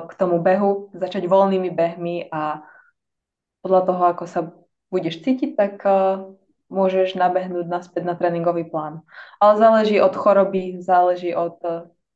[0.07, 2.63] k tomu behu, začať voľnými behmi a
[3.65, 4.41] podľa toho, ako sa
[4.93, 5.81] budeš cítiť, tak
[6.69, 9.01] môžeš nabehnúť naspäť na tréningový plán.
[9.41, 11.57] Ale záleží od choroby, záleží od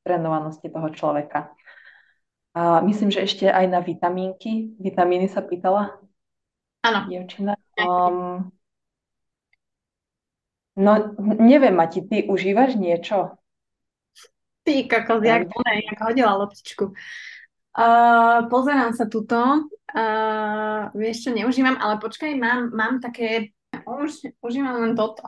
[0.06, 1.52] trénovanosti toho človeka.
[2.54, 4.74] A myslím, že ešte aj na vitamínky.
[4.82, 6.02] Vitamíny sa pýtala?
[6.82, 7.06] Áno.
[7.06, 7.54] Dievčina.
[7.88, 8.52] Um,
[10.76, 10.92] no,
[11.40, 13.40] neviem, Mati, ty užívaš niečo?
[14.64, 16.94] Ty, kokos, jak, ne, jak hodila loptičku.
[17.74, 19.70] Uh, pozerám sa tuto.
[19.90, 23.56] Uh, vieš čo, neužívam, ale počkaj, mám, mám také,
[23.88, 25.26] už, užívam len toto.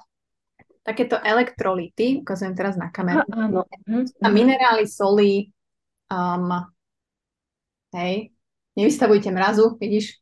[0.81, 3.21] Takéto elektrolity, ukazujem teraz na kameru.
[3.29, 3.61] A, áno.
[4.21, 5.53] A minerály, soli,
[6.09, 6.65] um,
[7.93, 8.33] hej,
[8.75, 10.21] nevystavujte mrazu, vidíš,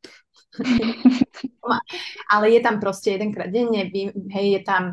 [2.33, 3.89] Ale je tam proste jedenkrát denne,
[4.33, 4.83] hej, je tam,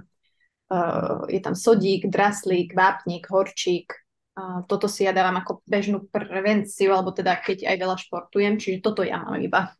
[0.72, 3.92] uh, je tam sodík, draslík, vápnik, horčík.
[4.36, 8.84] Uh, toto si ja dávam ako bežnú prevenciu, alebo teda keď aj veľa športujem, čiže
[8.84, 9.72] toto ja mám iba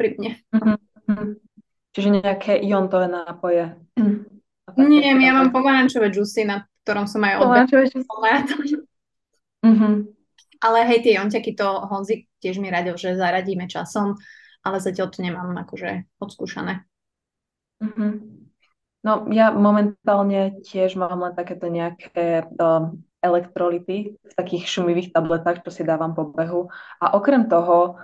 [0.00, 0.30] pri mne.
[0.48, 1.28] Mm-hmm.
[1.92, 3.76] Čiže nejaké iontové nápoje.
[4.80, 7.84] Nie, ja mám pomarančové džusy, na ktorom som aj odbehla.
[9.60, 9.94] Mm-hmm.
[10.62, 14.14] Ale hej, tie jonťaky to Honzik tiež mi radil, že zaradíme časom
[14.62, 16.86] ale zatiaľ to nemám akože odskúšané.
[17.82, 18.12] Mm-hmm.
[19.02, 25.70] No ja momentálne tiež mám len takéto nejaké um, elektrolity v takých šumivých tabletách, čo
[25.74, 26.70] si dávam po behu.
[27.02, 27.98] A okrem toho,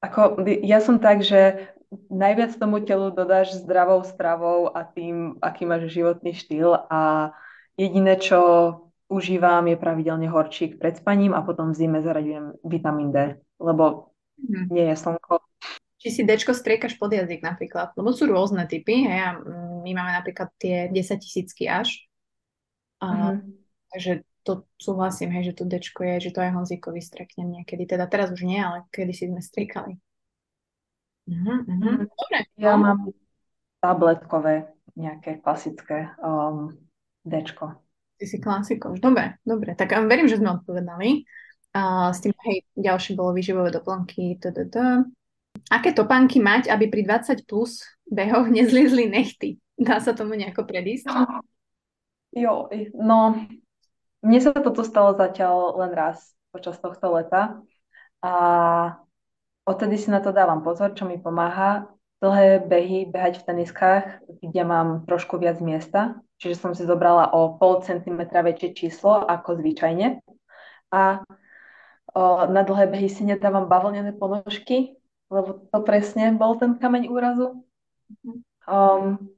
[0.00, 1.72] ako ja som tak, že
[2.08, 7.32] najviac tomu telu dodáš zdravou stravou a tým, aký máš životný štýl a
[7.76, 8.40] jediné, čo
[9.12, 14.66] užívam, je pravidelne horčík pred spaním a potom v zime zaraďujem vitamín D, lebo Mm.
[14.70, 15.42] Nie je slnko.
[16.04, 19.30] Či si dečko striekaš pod jazyk napríklad, lebo sú rôzne typy, hej, a
[19.80, 22.04] my máme napríklad tie 10 tisícky až.
[23.00, 23.40] A, mm-hmm.
[23.94, 24.12] Takže
[24.44, 27.88] to súhlasím, hej, že to dečko je, že to aj Honzíkovi streknem niekedy.
[27.88, 29.96] Teda teraz už nie, ale kedy si sme striekali.
[31.24, 32.04] Uh-huh.
[32.04, 32.38] Dobre.
[32.60, 32.80] Ja no.
[32.84, 32.98] mám
[33.80, 36.76] tabletkové nejaké klasické um,
[37.24, 37.80] dečko.
[38.20, 39.00] Ty si klasikoš.
[39.00, 39.72] Dobre, dobre.
[39.72, 41.24] Tak verím, že sme odpovedali.
[41.74, 44.38] S tým, hej, ďalšie bolo výživové doplnky.
[44.38, 45.02] Tadada.
[45.74, 49.58] Aké topánky mať, aby pri 20 plus behoch nezliezli nechty?
[49.74, 51.10] Dá sa tomu nejako predísť?
[52.34, 52.66] Jo,
[52.98, 53.46] no,
[54.26, 57.62] mne sa toto stalo zatiaľ len raz počas tohto leta
[58.26, 58.32] a
[59.62, 61.86] odtedy si na to dávam pozor, čo mi pomáha.
[62.18, 67.54] Dlhé behy, behať v teniskách, kde mám trošku viac miesta, čiže som si zobrala o
[67.54, 70.18] pol centimetra väčšie číslo ako zvyčajne.
[70.90, 71.22] A
[72.48, 74.94] na dlhé behy si nedávam bavlnené ponožky,
[75.28, 77.66] lebo to presne bol ten kameň úrazu.
[78.70, 79.34] Um,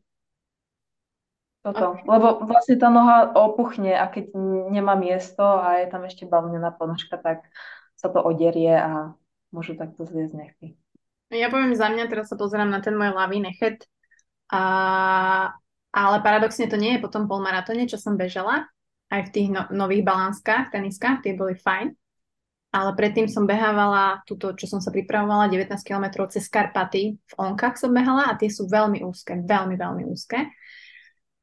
[1.67, 1.99] toto.
[1.99, 2.07] Ok.
[2.07, 4.31] Lebo vlastne tá noha opuchne a keď
[4.71, 7.43] nemá miesto a je tam ešte bavnená ponožka, tak
[7.99, 9.17] sa to oderie a
[9.51, 10.67] môžu takto zliezť nechty.
[11.35, 13.83] Ja poviem za mňa, teraz sa pozerám na ten môj ľavý nechet,
[14.47, 14.63] a,
[15.91, 18.71] ale paradoxne to nie je po tom polmaratóne, čo som bežala,
[19.11, 21.91] aj v tých no, nových balánskach, teniskách, tie boli fajn.
[22.77, 27.17] Ale predtým som behávala túto, čo som sa pripravovala, 19 km cez Karpaty.
[27.17, 30.45] V onkách som behala a tie sú veľmi úzke, veľmi, veľmi úzke.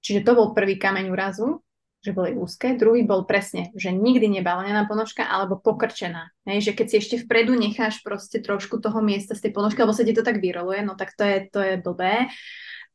[0.05, 1.65] Čiže to bol prvý kameň úrazu,
[2.05, 2.77] že boli úzke.
[2.77, 6.29] Druhý bol presne, že nikdy nebalená ponožka alebo pokrčená.
[6.45, 9.97] Hej, že keď si ešte vpredu necháš proste trošku toho miesta z tej ponožky, alebo
[9.97, 12.29] sa ti to tak vyroluje, no tak to je, to je blbé.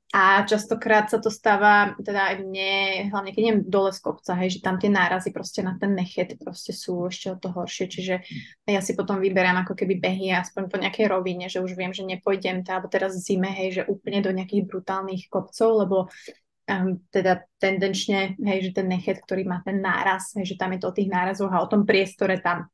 [0.09, 2.73] A častokrát sa to stáva, teda aj mne,
[3.13, 6.33] hlavne keď idem dole z kopca, hej, že tam tie nárazy proste na ten nechet
[6.41, 8.15] proste sú ešte o to horšie, čiže
[8.65, 12.09] ja si potom vyberám ako keby behy aspoň po nejakej rovine, že už viem, že
[12.09, 15.97] nepôjdem, alebo teraz zime, hej, že úplne do nejakých brutálnych kopcov, lebo
[16.73, 20.81] um, teda tendenčne, hej, že ten nechet, ktorý má ten náraz, hej, že tam je
[20.81, 22.65] to o tých nárazoch a o tom priestore tam.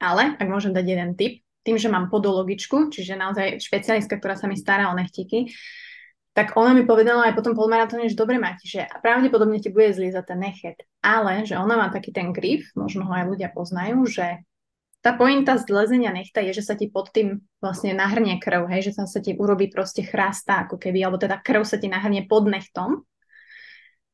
[0.00, 4.48] Ale, ak môžem dať jeden tip, tým, že mám podologičku, čiže naozaj špecialistka, ktorá sa
[4.48, 5.48] mi stará o nechtiky,
[6.34, 10.34] tak ona mi povedala aj potom polmaratóne, že dobre máte, že pravdepodobne ti bude zliezať
[10.34, 14.42] ten nechet, ale že ona má taký ten grif, možno ho aj ľudia poznajú, že
[14.98, 18.92] tá pointa zlezenia nechta je, že sa ti pod tým vlastne nahrnie krv, hej, že
[18.98, 22.50] sa, sa ti urobí proste chrasta, ako keby, alebo teda krv sa ti nahrnie pod
[22.50, 23.04] nechtom.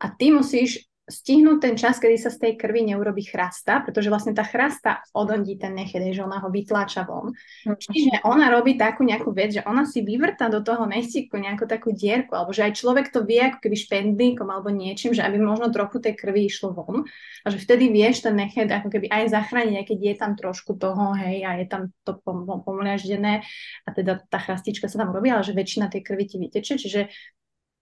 [0.02, 4.32] A ty musíš stihnúť ten čas, kedy sa z tej krvi neurobi chrasta, pretože vlastne
[4.32, 7.34] tá chrasta odondí ten nechet, že ona ho vytláča von.
[7.66, 7.76] Mm.
[7.76, 11.90] Čiže ona robí takú nejakú vec, že ona si vyvrta do toho nechtíku nejakú takú
[11.90, 15.74] dierku, alebo že aj človek to vie ako keby špendlíkom alebo niečím, že aby možno
[15.74, 17.04] trochu tej krvi išlo von
[17.42, 20.78] a že vtedy vieš ten nechet ako keby aj zachrániť, aj keď je tam trošku
[20.78, 23.42] toho, hej, a je tam to pom- pomliaždené
[23.84, 27.11] a teda tá chrastička sa tam robí, ale že väčšina tej krvi ti vyteče, čiže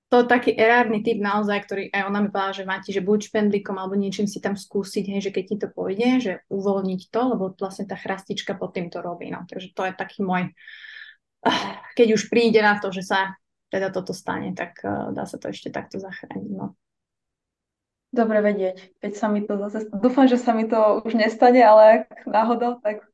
[0.08, 3.76] to taký erárny typ naozaj, ktorý aj ona mi povedala, že máte, že buď špendlíkom
[3.76, 7.52] alebo niečím si tam skúsiť, hej, že keď ti to pôjde, že uvoľniť to, lebo
[7.52, 9.28] vlastne tá chrastička pod tým to robí.
[9.28, 9.44] No.
[9.44, 10.48] Takže to je taký môj,
[11.98, 13.36] keď už príde na to, že sa
[13.68, 16.52] teda toto stane, tak uh, dá sa to ešte takto zachrániť.
[16.56, 16.72] No.
[18.08, 19.92] Dobre vedieť, keď sa mi to zase...
[19.92, 23.04] Dúfam, že sa mi to už nestane, ale ak náhodou, tak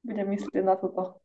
[0.00, 1.20] budem myslieť na toto.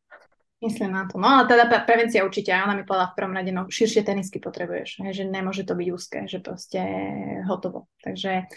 [0.64, 1.20] Myslím na to.
[1.20, 5.04] No ale teda prevencia určite, ona mi povedala v prvom rade, no širšie tenisky potrebuješ,
[5.12, 6.82] že nemôže to byť úzke, že proste
[7.44, 7.92] hotovo.
[8.00, 8.48] Takže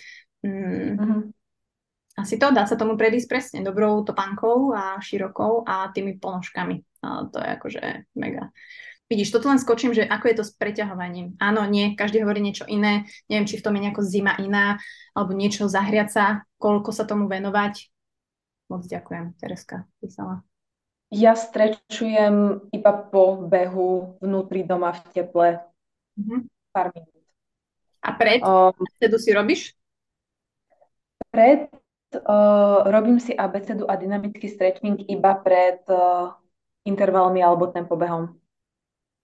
[0.46, 1.20] mm, uh-huh.
[2.22, 6.86] asi to, dá sa tomu predísť presne dobrou topánkou a širokou a tými ponožkami.
[7.02, 7.82] A to je akože
[8.14, 8.54] mega.
[9.08, 11.34] Vidíš, toto len skočím, že ako je to s preťahovaním.
[11.40, 13.08] Áno, nie, každý hovorí niečo iné.
[13.26, 14.76] Neviem, či v tom je nejako zima iná,
[15.16, 16.24] alebo niečo zahriať sa,
[16.60, 17.88] koľko sa tomu venovať.
[18.68, 20.44] Moc ďakujem, Tereska písala.
[21.08, 25.48] Ja strečujem iba po behu vnútri doma v teple
[26.20, 26.40] mm-hmm.
[26.68, 27.24] pár minút.
[28.04, 29.60] A pred um, abecedu si robíš?
[31.32, 31.72] Pred
[32.28, 36.36] uh, robím si abecedu a dynamický stretching iba pred uh,
[36.84, 38.36] intervalmi alebo tempobehom.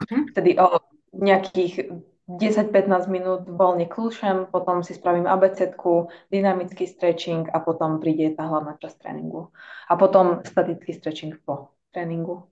[0.01, 0.22] Mm-hmm.
[0.32, 0.80] Vtedy o uh,
[1.12, 8.48] nejakých 10-15 minút voľne kľúšem, potom si spravím abecedku, dynamický stretching a potom príde tá
[8.48, 9.52] hlavná časť tréningu.
[9.88, 12.48] A potom statický stretching po tréningu.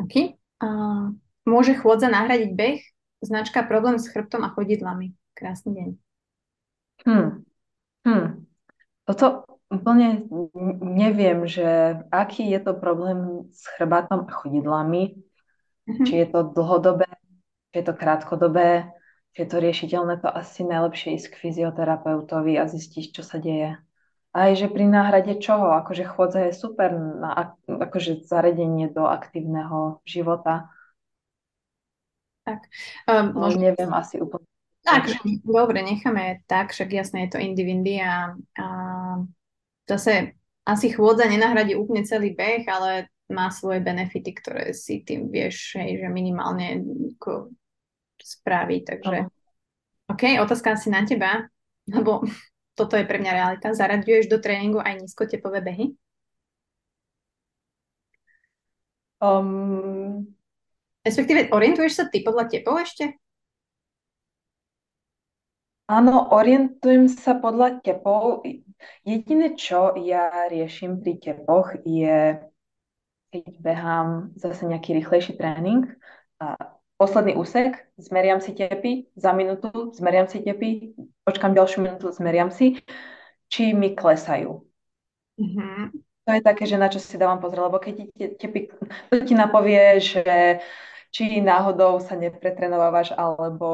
[0.00, 0.40] OK.
[0.60, 1.12] Uh,
[1.44, 2.80] môže chôdza nahradiť beh?
[3.20, 5.12] Značka problém s chrbtom a chodidlami.
[5.36, 5.88] Krásny deň.
[7.04, 7.28] Hmm.
[8.08, 8.48] Hmm.
[9.04, 10.24] Toto úplne
[10.80, 15.20] neviem, že aký je to problém s chrbátom a chodidlami.
[15.84, 16.06] Mm-hmm.
[16.06, 17.06] Či je to dlhodobé,
[17.70, 18.90] je to krátkodobé,
[19.34, 23.78] je to riešiteľné, to asi najlepšie ísť k fyzioterapeutovi a zistiť, čo sa deje.
[24.30, 25.74] Aj že pri náhrade čoho?
[25.74, 30.70] Akože chôdza je super na akože zaredenie do aktívneho života.
[32.46, 32.66] Tak.
[33.10, 33.70] Um, možno...
[33.70, 34.46] neviem asi úplne.
[34.80, 35.12] Tak,
[35.44, 38.66] dobre, necháme tak, však jasné je to indivindy a, a
[39.84, 45.76] zase asi chôdza nenahradí úplne celý beh, ale má svoje benefity, ktoré si tým vieš,
[45.78, 46.80] hej, že minimálne
[48.22, 49.26] spraví, takže...
[50.10, 51.46] OK, otázka asi na teba,
[51.86, 52.26] lebo
[52.78, 53.74] toto je pre mňa realita.
[53.74, 55.86] Zaraďuješ do tréningu aj nízkotepové behy?
[59.22, 60.34] Um...
[61.00, 63.16] Respektíve, orientuješ sa ty podľa tepov ešte?
[65.88, 68.44] Áno, orientujem sa podľa tepov.
[69.02, 72.36] Jediné, čo ja riešim pri tepoch, je,
[73.32, 75.88] keď behám zase nejaký rýchlejší tréning,
[76.38, 80.92] a posledný úsek, zmeriam si tepy, za minútu zmeriam si tepy,
[81.24, 82.76] počkám ďalšiu minútu, zmeriam si,
[83.48, 84.60] či mi klesajú.
[85.40, 85.96] Mm-hmm.
[86.28, 88.26] to je také, že na čo si dávam pozor, lebo keď ti, te,
[89.08, 90.60] to ti napovie, že
[91.08, 93.70] či náhodou sa nepretrenovávaš, alebo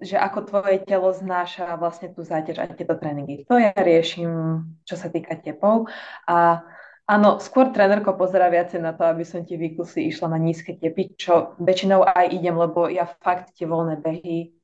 [0.00, 3.44] že ako tvoje telo znáša vlastne tú záťaž a tieto tréningy.
[3.50, 5.92] To ja riešim, čo sa týka tepov.
[6.24, 6.64] A
[7.08, 11.16] áno, skôr trénerko pozera viacej na to, aby som ti výkusy išla na nízke tepy,
[11.16, 14.56] čo väčšinou aj idem, lebo ja fakt tie voľné behy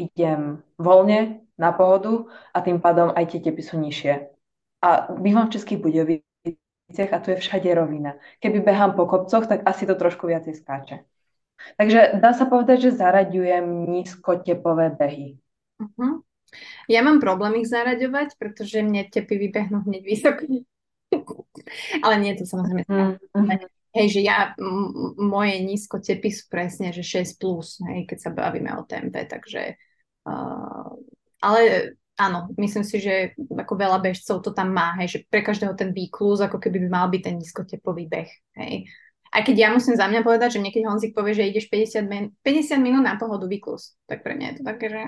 [0.00, 2.24] idem voľne, na pohodu
[2.56, 4.32] a tým pádom aj tie tepy sú nižšie.
[4.80, 8.16] A bývam v Českých Budoviciach a tu je všade rovina.
[8.40, 11.04] Keby behám po kopcoch, tak asi to trošku viacej skáče.
[11.76, 15.36] Takže dá sa povedať, že zaraďujem nízkotepové behy.
[15.76, 16.24] Uh-huh.
[16.88, 20.64] Ja mám problém ich zaraďovať, pretože mne tepy vybehnú hneď vysoko.
[22.04, 22.86] Ale nie je to samozrejme.
[22.86, 23.58] Uh-huh.
[23.90, 28.30] Hej, že ja, m- moje nízko tepy sú presne, že 6 plus, hej, keď sa
[28.30, 29.74] bavíme o tempe, takže
[30.30, 30.94] uh,
[31.42, 31.60] ale
[32.14, 35.90] áno, myslím si, že ako veľa bežcov to tam má, hej, že pre každého ten
[35.90, 38.30] výkluz, ako keby by mal byť ten nízkotepový beh.
[38.62, 38.86] Hej.
[39.30, 42.30] Aj keď ja musím za mňa povedať, že niekedy Honzik povie, že ideš 50, min-
[42.46, 45.02] 50 minút na pohodu výkluz, tak pre mňa je to také, že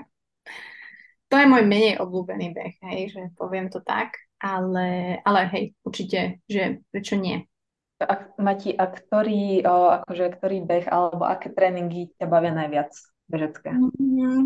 [1.28, 6.42] to je môj menej obľúbený beh, hej, že poviem to tak, ale, ale hej, určite,
[6.50, 7.46] že prečo nie.
[8.02, 12.90] A, Mati, a ktorý, o, akože, ktorý beh alebo aké tréningy ťa bavia najviac
[13.30, 13.70] bežecké?
[13.70, 14.38] Mm-hmm.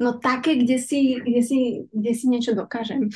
[0.00, 1.58] No také, kde si, kde si,
[1.92, 3.12] kde si niečo dokážem.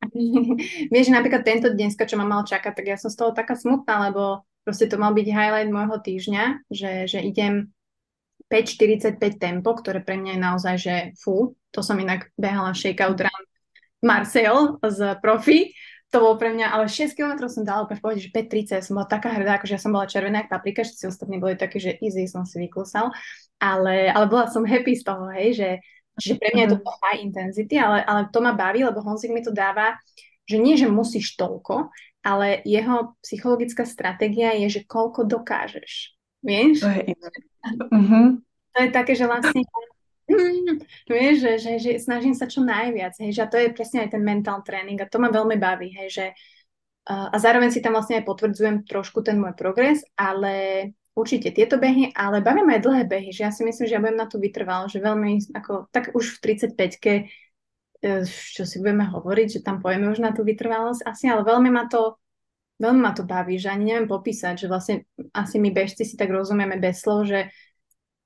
[0.94, 4.14] Vieš, napríklad tento dneska, čo ma mal čakať, tak ja som z toho taká smutná,
[4.14, 7.74] lebo proste to mal byť highlight môjho týždňa, že, že idem
[8.46, 13.44] 5.45 tempo, ktoré pre mňa je naozaj, že fú, to som inak behala shakeout run
[14.00, 15.76] Marcel z profi,
[16.10, 18.82] to bolo pre mňa, ale 6 km som dala úplne v pohode, že 5.30, ja
[18.82, 21.78] som bola taká hrdá, akože ja som bola červená ako paprika, všetci ostatní boli také,
[21.78, 23.14] že easy som si vyklusal,
[23.62, 25.70] ale, ale bola som happy z toho, hej, že,
[26.18, 26.86] že pre mňa je to mhm.
[27.06, 29.94] high intensity, ale, ale to ma baví, lebo Honzik mi to dáva,
[30.50, 31.94] že nie, že musíš toľko,
[32.26, 36.18] ale jeho psychologická stratégia je, že koľko dokážeš.
[36.42, 36.82] Vieš?
[36.82, 37.02] To je
[37.60, 38.40] Uh-huh.
[38.72, 39.60] To je také, že vlastne
[40.30, 40.78] mm,
[41.10, 44.14] vieš, že, že, že snažím sa čo najviac, hej, že a to je presne aj
[44.14, 46.26] ten mental tréning a to ma veľmi baví, hej, že
[47.10, 52.14] a zároveň si tam vlastne aj potvrdzujem trošku ten môj progres, ale určite tieto behy,
[52.14, 54.86] ale bavím aj dlhé behy, že ja si myslím, že ja budem na to vytrval,
[54.86, 57.12] že veľmi, ako, tak už v 35-ke,
[58.04, 61.70] e, čo si budeme hovoriť, že tam pojeme už na tú vytrvalosť asi, ale veľmi
[61.72, 62.20] ma to
[62.80, 65.04] veľmi ma to baví, že ani neviem popísať, že vlastne
[65.36, 67.52] asi my bežci si tak rozumieme bez slov, že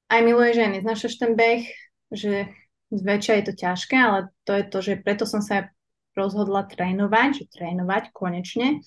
[0.07, 1.67] aj miluje, že neznášaš ten beh,
[2.15, 2.49] že
[2.95, 5.69] zväčša je to ťažké, ale to je to, že preto som sa
[6.15, 8.81] rozhodla trénovať, že trénovať konečne,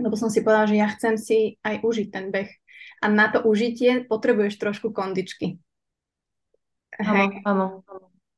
[0.00, 2.48] lebo som si povedala, že ja chcem si aj užiť ten beh.
[3.04, 5.60] A na to užitie potrebuješ trošku kondičky.
[6.96, 7.66] Áno, áno.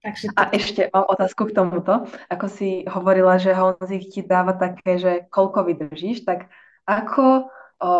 [0.02, 0.38] Takže to...
[0.38, 2.06] A ešte mám otázku k tomuto.
[2.30, 6.50] Ako si hovorila, že Honzik ti dáva také, že koľko vydržíš, tak
[6.86, 7.50] ako,
[7.82, 7.90] o,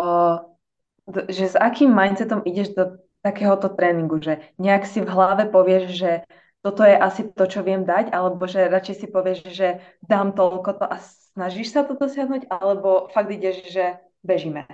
[1.27, 6.11] že s akým mindsetom ideš do takéhoto tréningu, že nejak si v hlave povieš, že
[6.59, 10.83] toto je asi to, čo viem dať, alebo že radšej si povieš, že dám toľko
[10.83, 10.97] to a
[11.35, 14.67] snažíš sa to dosiahnuť, alebo fakt ideš, že bežíme.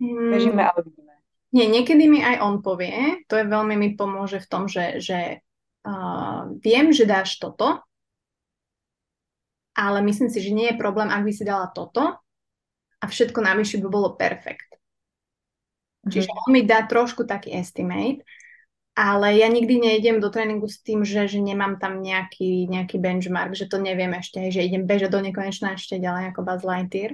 [0.00, 0.32] Hmm.
[0.32, 1.12] Bežíme a uvidíme.
[1.52, 5.40] Nie, niekedy mi aj on povie, to je veľmi mi pomôže v tom, že, že
[5.88, 7.80] uh, viem, že dáš toto,
[9.76, 12.16] ale myslím si, že nie je problém, ak by si dala toto
[13.00, 14.75] a všetko navyše by bolo perfekt.
[16.06, 16.36] Čiže mhm.
[16.46, 18.22] on mi dá trošku taký estimate,
[18.96, 23.52] ale ja nikdy nejdem do tréningu s tým, že, že nemám tam nejaký, nejaký benchmark,
[23.52, 27.12] že to neviem ešte, že idem bežať do nekonečna ešte ďalej ako Buzz Lightyear.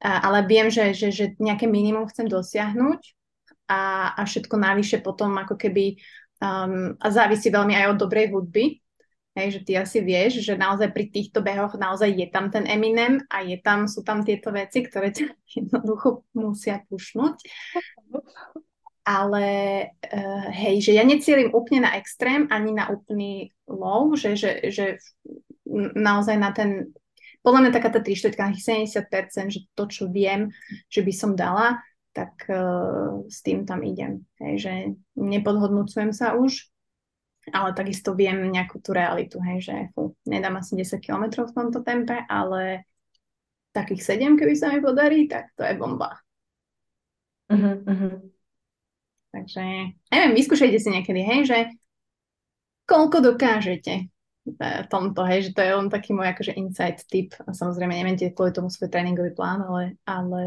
[0.00, 3.00] A, ale viem, že, že, že nejaké minimum chcem dosiahnuť
[3.68, 6.00] a, a všetko navyše potom ako keby
[6.40, 8.83] um, a závisí veľmi aj od dobrej hudby,
[9.34, 13.18] Hej, že ty asi vieš, že naozaj pri týchto behoch naozaj je tam ten Eminem
[13.26, 15.26] a je tam, sú tam tieto veci, ktoré ťa
[15.58, 17.42] jednoducho musia pušnúť.
[19.04, 19.46] Ale
[19.90, 25.02] uh, hej, že ja necielim úplne na extrém, ani na úplný low, že, že, že
[25.98, 26.94] naozaj na ten,
[27.42, 30.48] podľa mňa taká tá 3 70%, že to, čo viem,
[30.88, 31.82] že by som dala,
[32.14, 34.22] tak uh, s tým tam idem.
[34.38, 34.72] Hej, že
[35.18, 36.70] nepodhodnúcujem sa už,
[37.52, 41.84] ale takisto viem nejakú tú realitu, hej, že fú, nedám asi 10 km v tomto
[41.84, 42.88] tempe, ale
[43.74, 46.16] takých 7, keby sa mi podarí, tak to je bomba.
[47.50, 48.14] Uh-huh, uh-huh.
[49.34, 49.62] Takže,
[50.14, 51.58] neviem, vyskúšajte si niekedy, hej, že
[52.86, 54.14] koľko dokážete
[54.44, 57.32] v tomto, hej, že to je len taký môj akože insight tip.
[57.42, 60.42] A samozrejme, nemente kvôli tomu svoj tréningový plán, ale, ale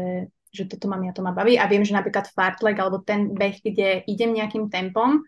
[0.54, 1.58] že toto mám, ja to ma baví.
[1.58, 5.20] A viem, že napríklad fartlek alebo ten beh, kde idem nejakým tempom,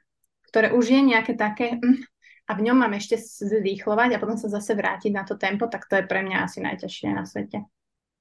[0.50, 2.02] ktoré už je nejaké také mm,
[2.50, 5.86] a v ňom mám ešte zrýchlovať a potom sa zase vrátiť na to tempo, tak
[5.86, 7.62] to je pre mňa asi najťažšie na svete.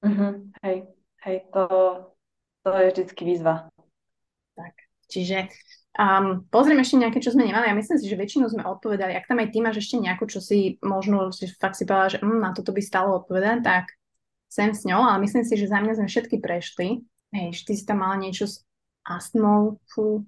[0.06, 0.46] Uh-huh.
[0.62, 0.86] Hej,
[1.26, 1.64] hej, to,
[2.62, 3.66] to je vždycky výzva.
[4.54, 4.74] Tak,
[5.10, 5.50] čiže
[5.98, 7.68] um, pozrieme ešte nejaké, čo sme nemali.
[7.68, 9.18] Ja myslím si, že väčšinu sme odpovedali.
[9.18, 12.22] Ak tam aj ty máš ešte nejakú, čo si možno si fakt si povedala, že
[12.22, 13.84] mm, na toto by stalo odpovedať, tak
[14.46, 17.02] sem s ňou, ale myslím si, že za mňa sme všetky prešli.
[17.34, 18.62] Hej, ty si tam mala niečo s
[19.06, 20.26] astmou, fú.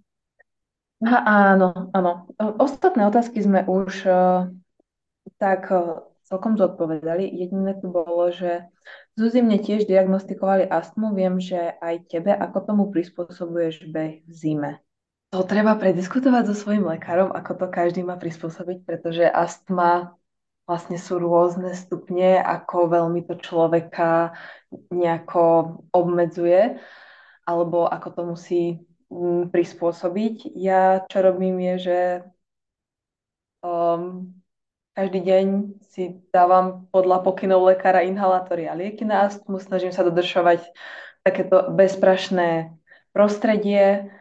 [1.02, 1.18] Aha,
[1.58, 2.30] áno, áno.
[2.62, 4.46] Ostatné otázky sme už uh,
[5.34, 7.26] tak uh, celkom zodpovedali.
[7.26, 8.70] Jediné tu bolo, že
[9.18, 11.12] Zuzi mne tiež diagnostikovali astmu.
[11.12, 14.72] Viem, že aj tebe, ako tomu prispôsobuješ beh v zime.
[15.34, 20.16] To treba prediskutovať so svojím lekárom, ako to každý má prispôsobiť, pretože astma
[20.68, 24.36] vlastne sú rôzne stupne, ako veľmi to človeka
[24.92, 26.76] nejako obmedzuje,
[27.48, 28.62] alebo ako to musí
[29.52, 30.56] prispôsobiť.
[30.56, 31.98] Ja čo robím je, že
[33.62, 34.32] um,
[34.92, 35.46] každý deň
[35.88, 40.68] si dávam podľa pokynov lekára inhalátory a lieky na astmu, snažím sa dodržovať
[41.24, 42.76] takéto bezprašné
[43.14, 44.12] prostredie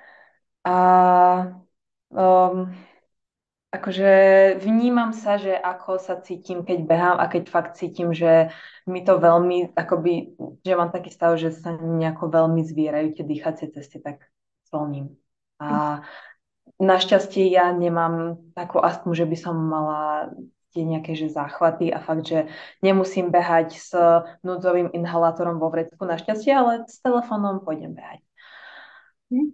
[0.63, 0.77] a
[2.13, 2.71] um,
[3.71, 4.11] akože
[4.63, 8.51] vnímam sa, že ako sa cítim, keď behám a keď fakt cítim, že
[8.87, 13.67] mi to veľmi, akoby, že mám taký stav, že sa nejako veľmi zvierajú tie dýchacie
[13.75, 14.30] cesty, tak
[14.71, 15.19] zvolním.
[15.61, 16.01] A
[16.81, 20.31] našťastie ja nemám takú astmu, že by som mala
[20.71, 22.47] tie nejaké že záchvaty a fakt, že
[22.79, 23.91] nemusím behať s
[24.41, 28.23] núdzovým inhalátorom vo vrecku našťastie, ale s telefónom pôjdem behať.
[29.29, 29.51] Hm.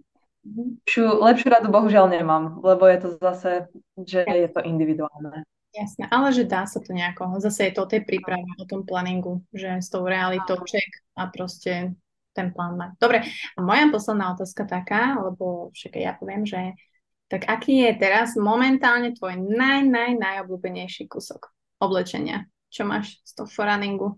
[0.48, 3.68] Lepšiu, lepšiu radu bohužiaľ nemám, lebo je to zase,
[4.00, 5.44] že je to individuálne.
[5.76, 7.36] Jasné, ale že dá sa to nejako.
[7.44, 11.28] Zase je to o tej príprave, o tom planningu, že s tou realitou check a
[11.28, 11.92] proste
[12.38, 12.86] ten plán má.
[13.02, 16.78] Dobre, a moja posledná otázka taká, lebo však ja poviem, že
[17.26, 21.50] tak aký je teraz momentálne tvoj naj, naj, najobľúbenejší kúsok
[21.82, 22.46] oblečenia?
[22.70, 24.16] Čo máš z toho runningu?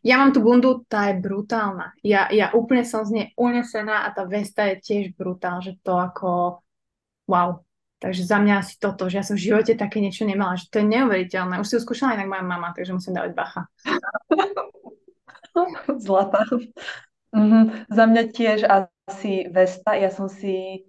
[0.00, 1.92] Ja mám tú bundu, tá je brutálna.
[2.00, 6.00] Ja, ja úplne som z nej unesená a tá vesta je tiež brutálna, že to
[6.00, 6.58] ako
[7.28, 7.62] wow.
[8.00, 10.80] Takže za mňa asi toto, že ja som v živote také niečo nemala, že to
[10.80, 11.60] je neuveriteľné.
[11.60, 13.62] Už si ju skúšala inak moja mama, takže musím dávať bacha.
[16.08, 16.40] Zlatá.
[17.30, 17.86] Mhm.
[17.90, 19.94] Za mňa tiež asi Vesta.
[19.94, 20.82] Ja som si,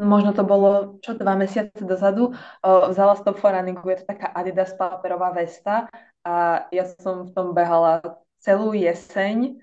[0.00, 2.32] možno to bolo čo dva mesiace dozadu,
[2.64, 5.88] o, vzala stop for runningu, je to taká Adidas paperová Vesta
[6.24, 8.00] a ja som v tom behala
[8.40, 9.60] celú jeseň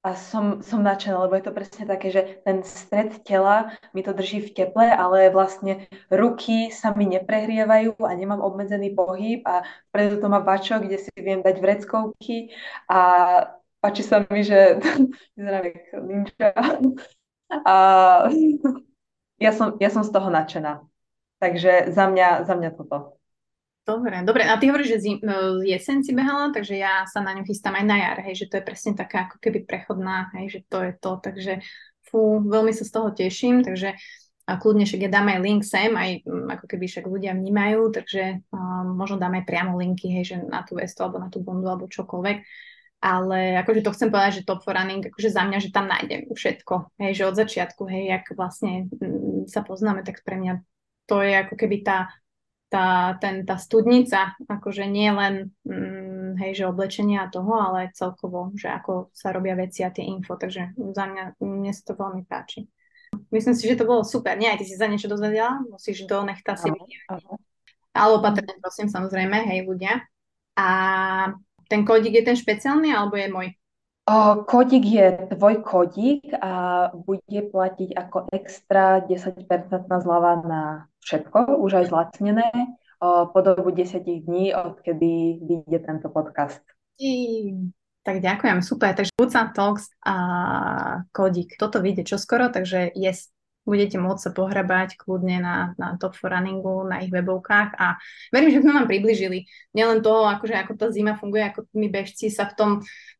[0.00, 4.16] a som, som nadšená, lebo je to presne také, že ten stred tela mi to
[4.16, 9.60] drží v teple, ale vlastne ruky sa mi neprehrievajú a nemám obmedzený pohyb a
[9.92, 12.48] preto to má bačo, kde si viem dať vreckovky
[12.88, 13.00] a
[13.80, 14.78] páči sa mi, že
[15.36, 15.64] vyzerám
[16.04, 16.52] ninja.
[17.50, 17.74] A
[19.44, 20.84] ja som, ja som z toho nadšená.
[21.40, 23.16] Takže za mňa, za mňa toto.
[23.88, 24.44] Dobre, dobre.
[24.44, 27.74] A ty hovoríš, že zim, no, jeseň si behala, takže ja sa na ňu chystám
[27.74, 30.78] aj na jar, hej, že to je presne taká ako keby prechodná, hej, že to
[30.84, 31.52] je to, takže
[32.06, 33.96] fú, veľmi sa z toho teším, takže
[34.50, 37.80] a kľudne však ja dám aj link sem, aj mm, ako keby však ľudia vnímajú,
[37.94, 41.38] takže um, možno dám aj priamo linky, hej, že na tú vestu alebo na tú
[41.38, 42.36] bundu alebo čokoľvek.
[43.00, 46.28] Ale akože to chcem povedať, že Top for Running, akože za mňa, že tam nájdem
[46.28, 50.60] všetko, hej, že od začiatku, hej, jak vlastne m, sa poznáme, tak pre mňa
[51.08, 52.12] to je ako keby tá
[52.70, 58.54] tá, ten, tá studnica, akože nie len mm, hej, že oblečenie a toho, ale celkovo,
[58.54, 62.22] že ako sa robia veci a tie info, takže za mňa, mne sa to veľmi
[62.30, 62.70] páči.
[63.34, 64.38] Myslím si, že to bolo super.
[64.38, 65.58] Nie, aj ty si sa niečo dozvedela?
[65.66, 66.70] Musíš do nechta si
[67.90, 70.06] Ale opatrne, prosím, samozrejme, hej, ľudia.
[70.54, 70.68] A
[71.70, 73.48] ten kódik je ten špeciálny, alebo je môj?
[74.10, 79.46] O, kódik je tvoj kódik a bude platiť ako extra 10%
[79.86, 80.62] zľava na
[81.06, 82.50] všetko, už aj zlacnené,
[82.98, 86.58] o, po dobu 10 dní, odkedy vyjde tento podcast.
[86.98, 87.54] I,
[88.02, 88.90] tak ďakujem, super.
[88.98, 90.16] Takže Buca Talks a
[91.14, 91.54] kódik.
[91.54, 93.30] Toto vyjde čoskoro, takže yes,
[93.68, 98.00] budete môcť sa pohrabať kľudne na, na Top for Runningu, na ich webovkách a
[98.32, 99.46] verím, že sme vám približili
[99.76, 102.70] nielen to, akože ako tá zima funguje, ako my bežci sa v tom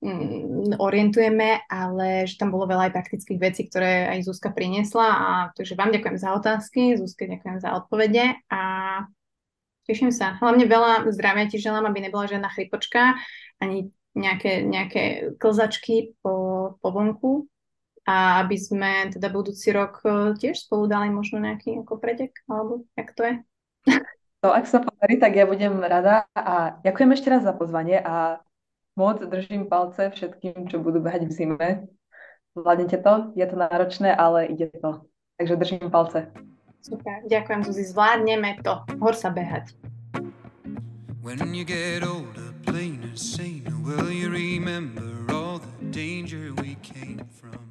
[0.01, 5.31] mm, orientujeme, ale že tam bolo veľa aj praktických vecí, ktoré aj Zuzka priniesla a
[5.53, 8.63] takže vám ďakujem za otázky, Zuzke ďakujem za odpovede a
[9.85, 10.41] teším sa.
[10.41, 13.21] Hlavne veľa zdravia ti želám, aby nebola žiadna chrypočka
[13.61, 17.47] ani nejaké, nejaké klzačky po, po vonku,
[18.09, 22.85] a aby sme teda budúci rok e, tiež spolu dali možno nejaký ako pretek, alebo
[22.97, 23.35] jak to je?
[24.41, 28.41] To, ak sa podarí, tak ja budem rada a ďakujem ešte raz za pozvanie a
[28.97, 31.71] moc držím palce všetkým, čo budú behať v zime.
[32.57, 33.37] Zvládnete to?
[33.37, 35.05] Je to náročné, ale ide to.
[35.37, 36.33] Takže držím palce.
[36.81, 38.81] Super, ďakujem Zuzi, zvládneme to.
[39.05, 39.77] Hor sa behať.
[41.21, 47.70] When you get older, plainer, saner, will you remember all the danger we came from.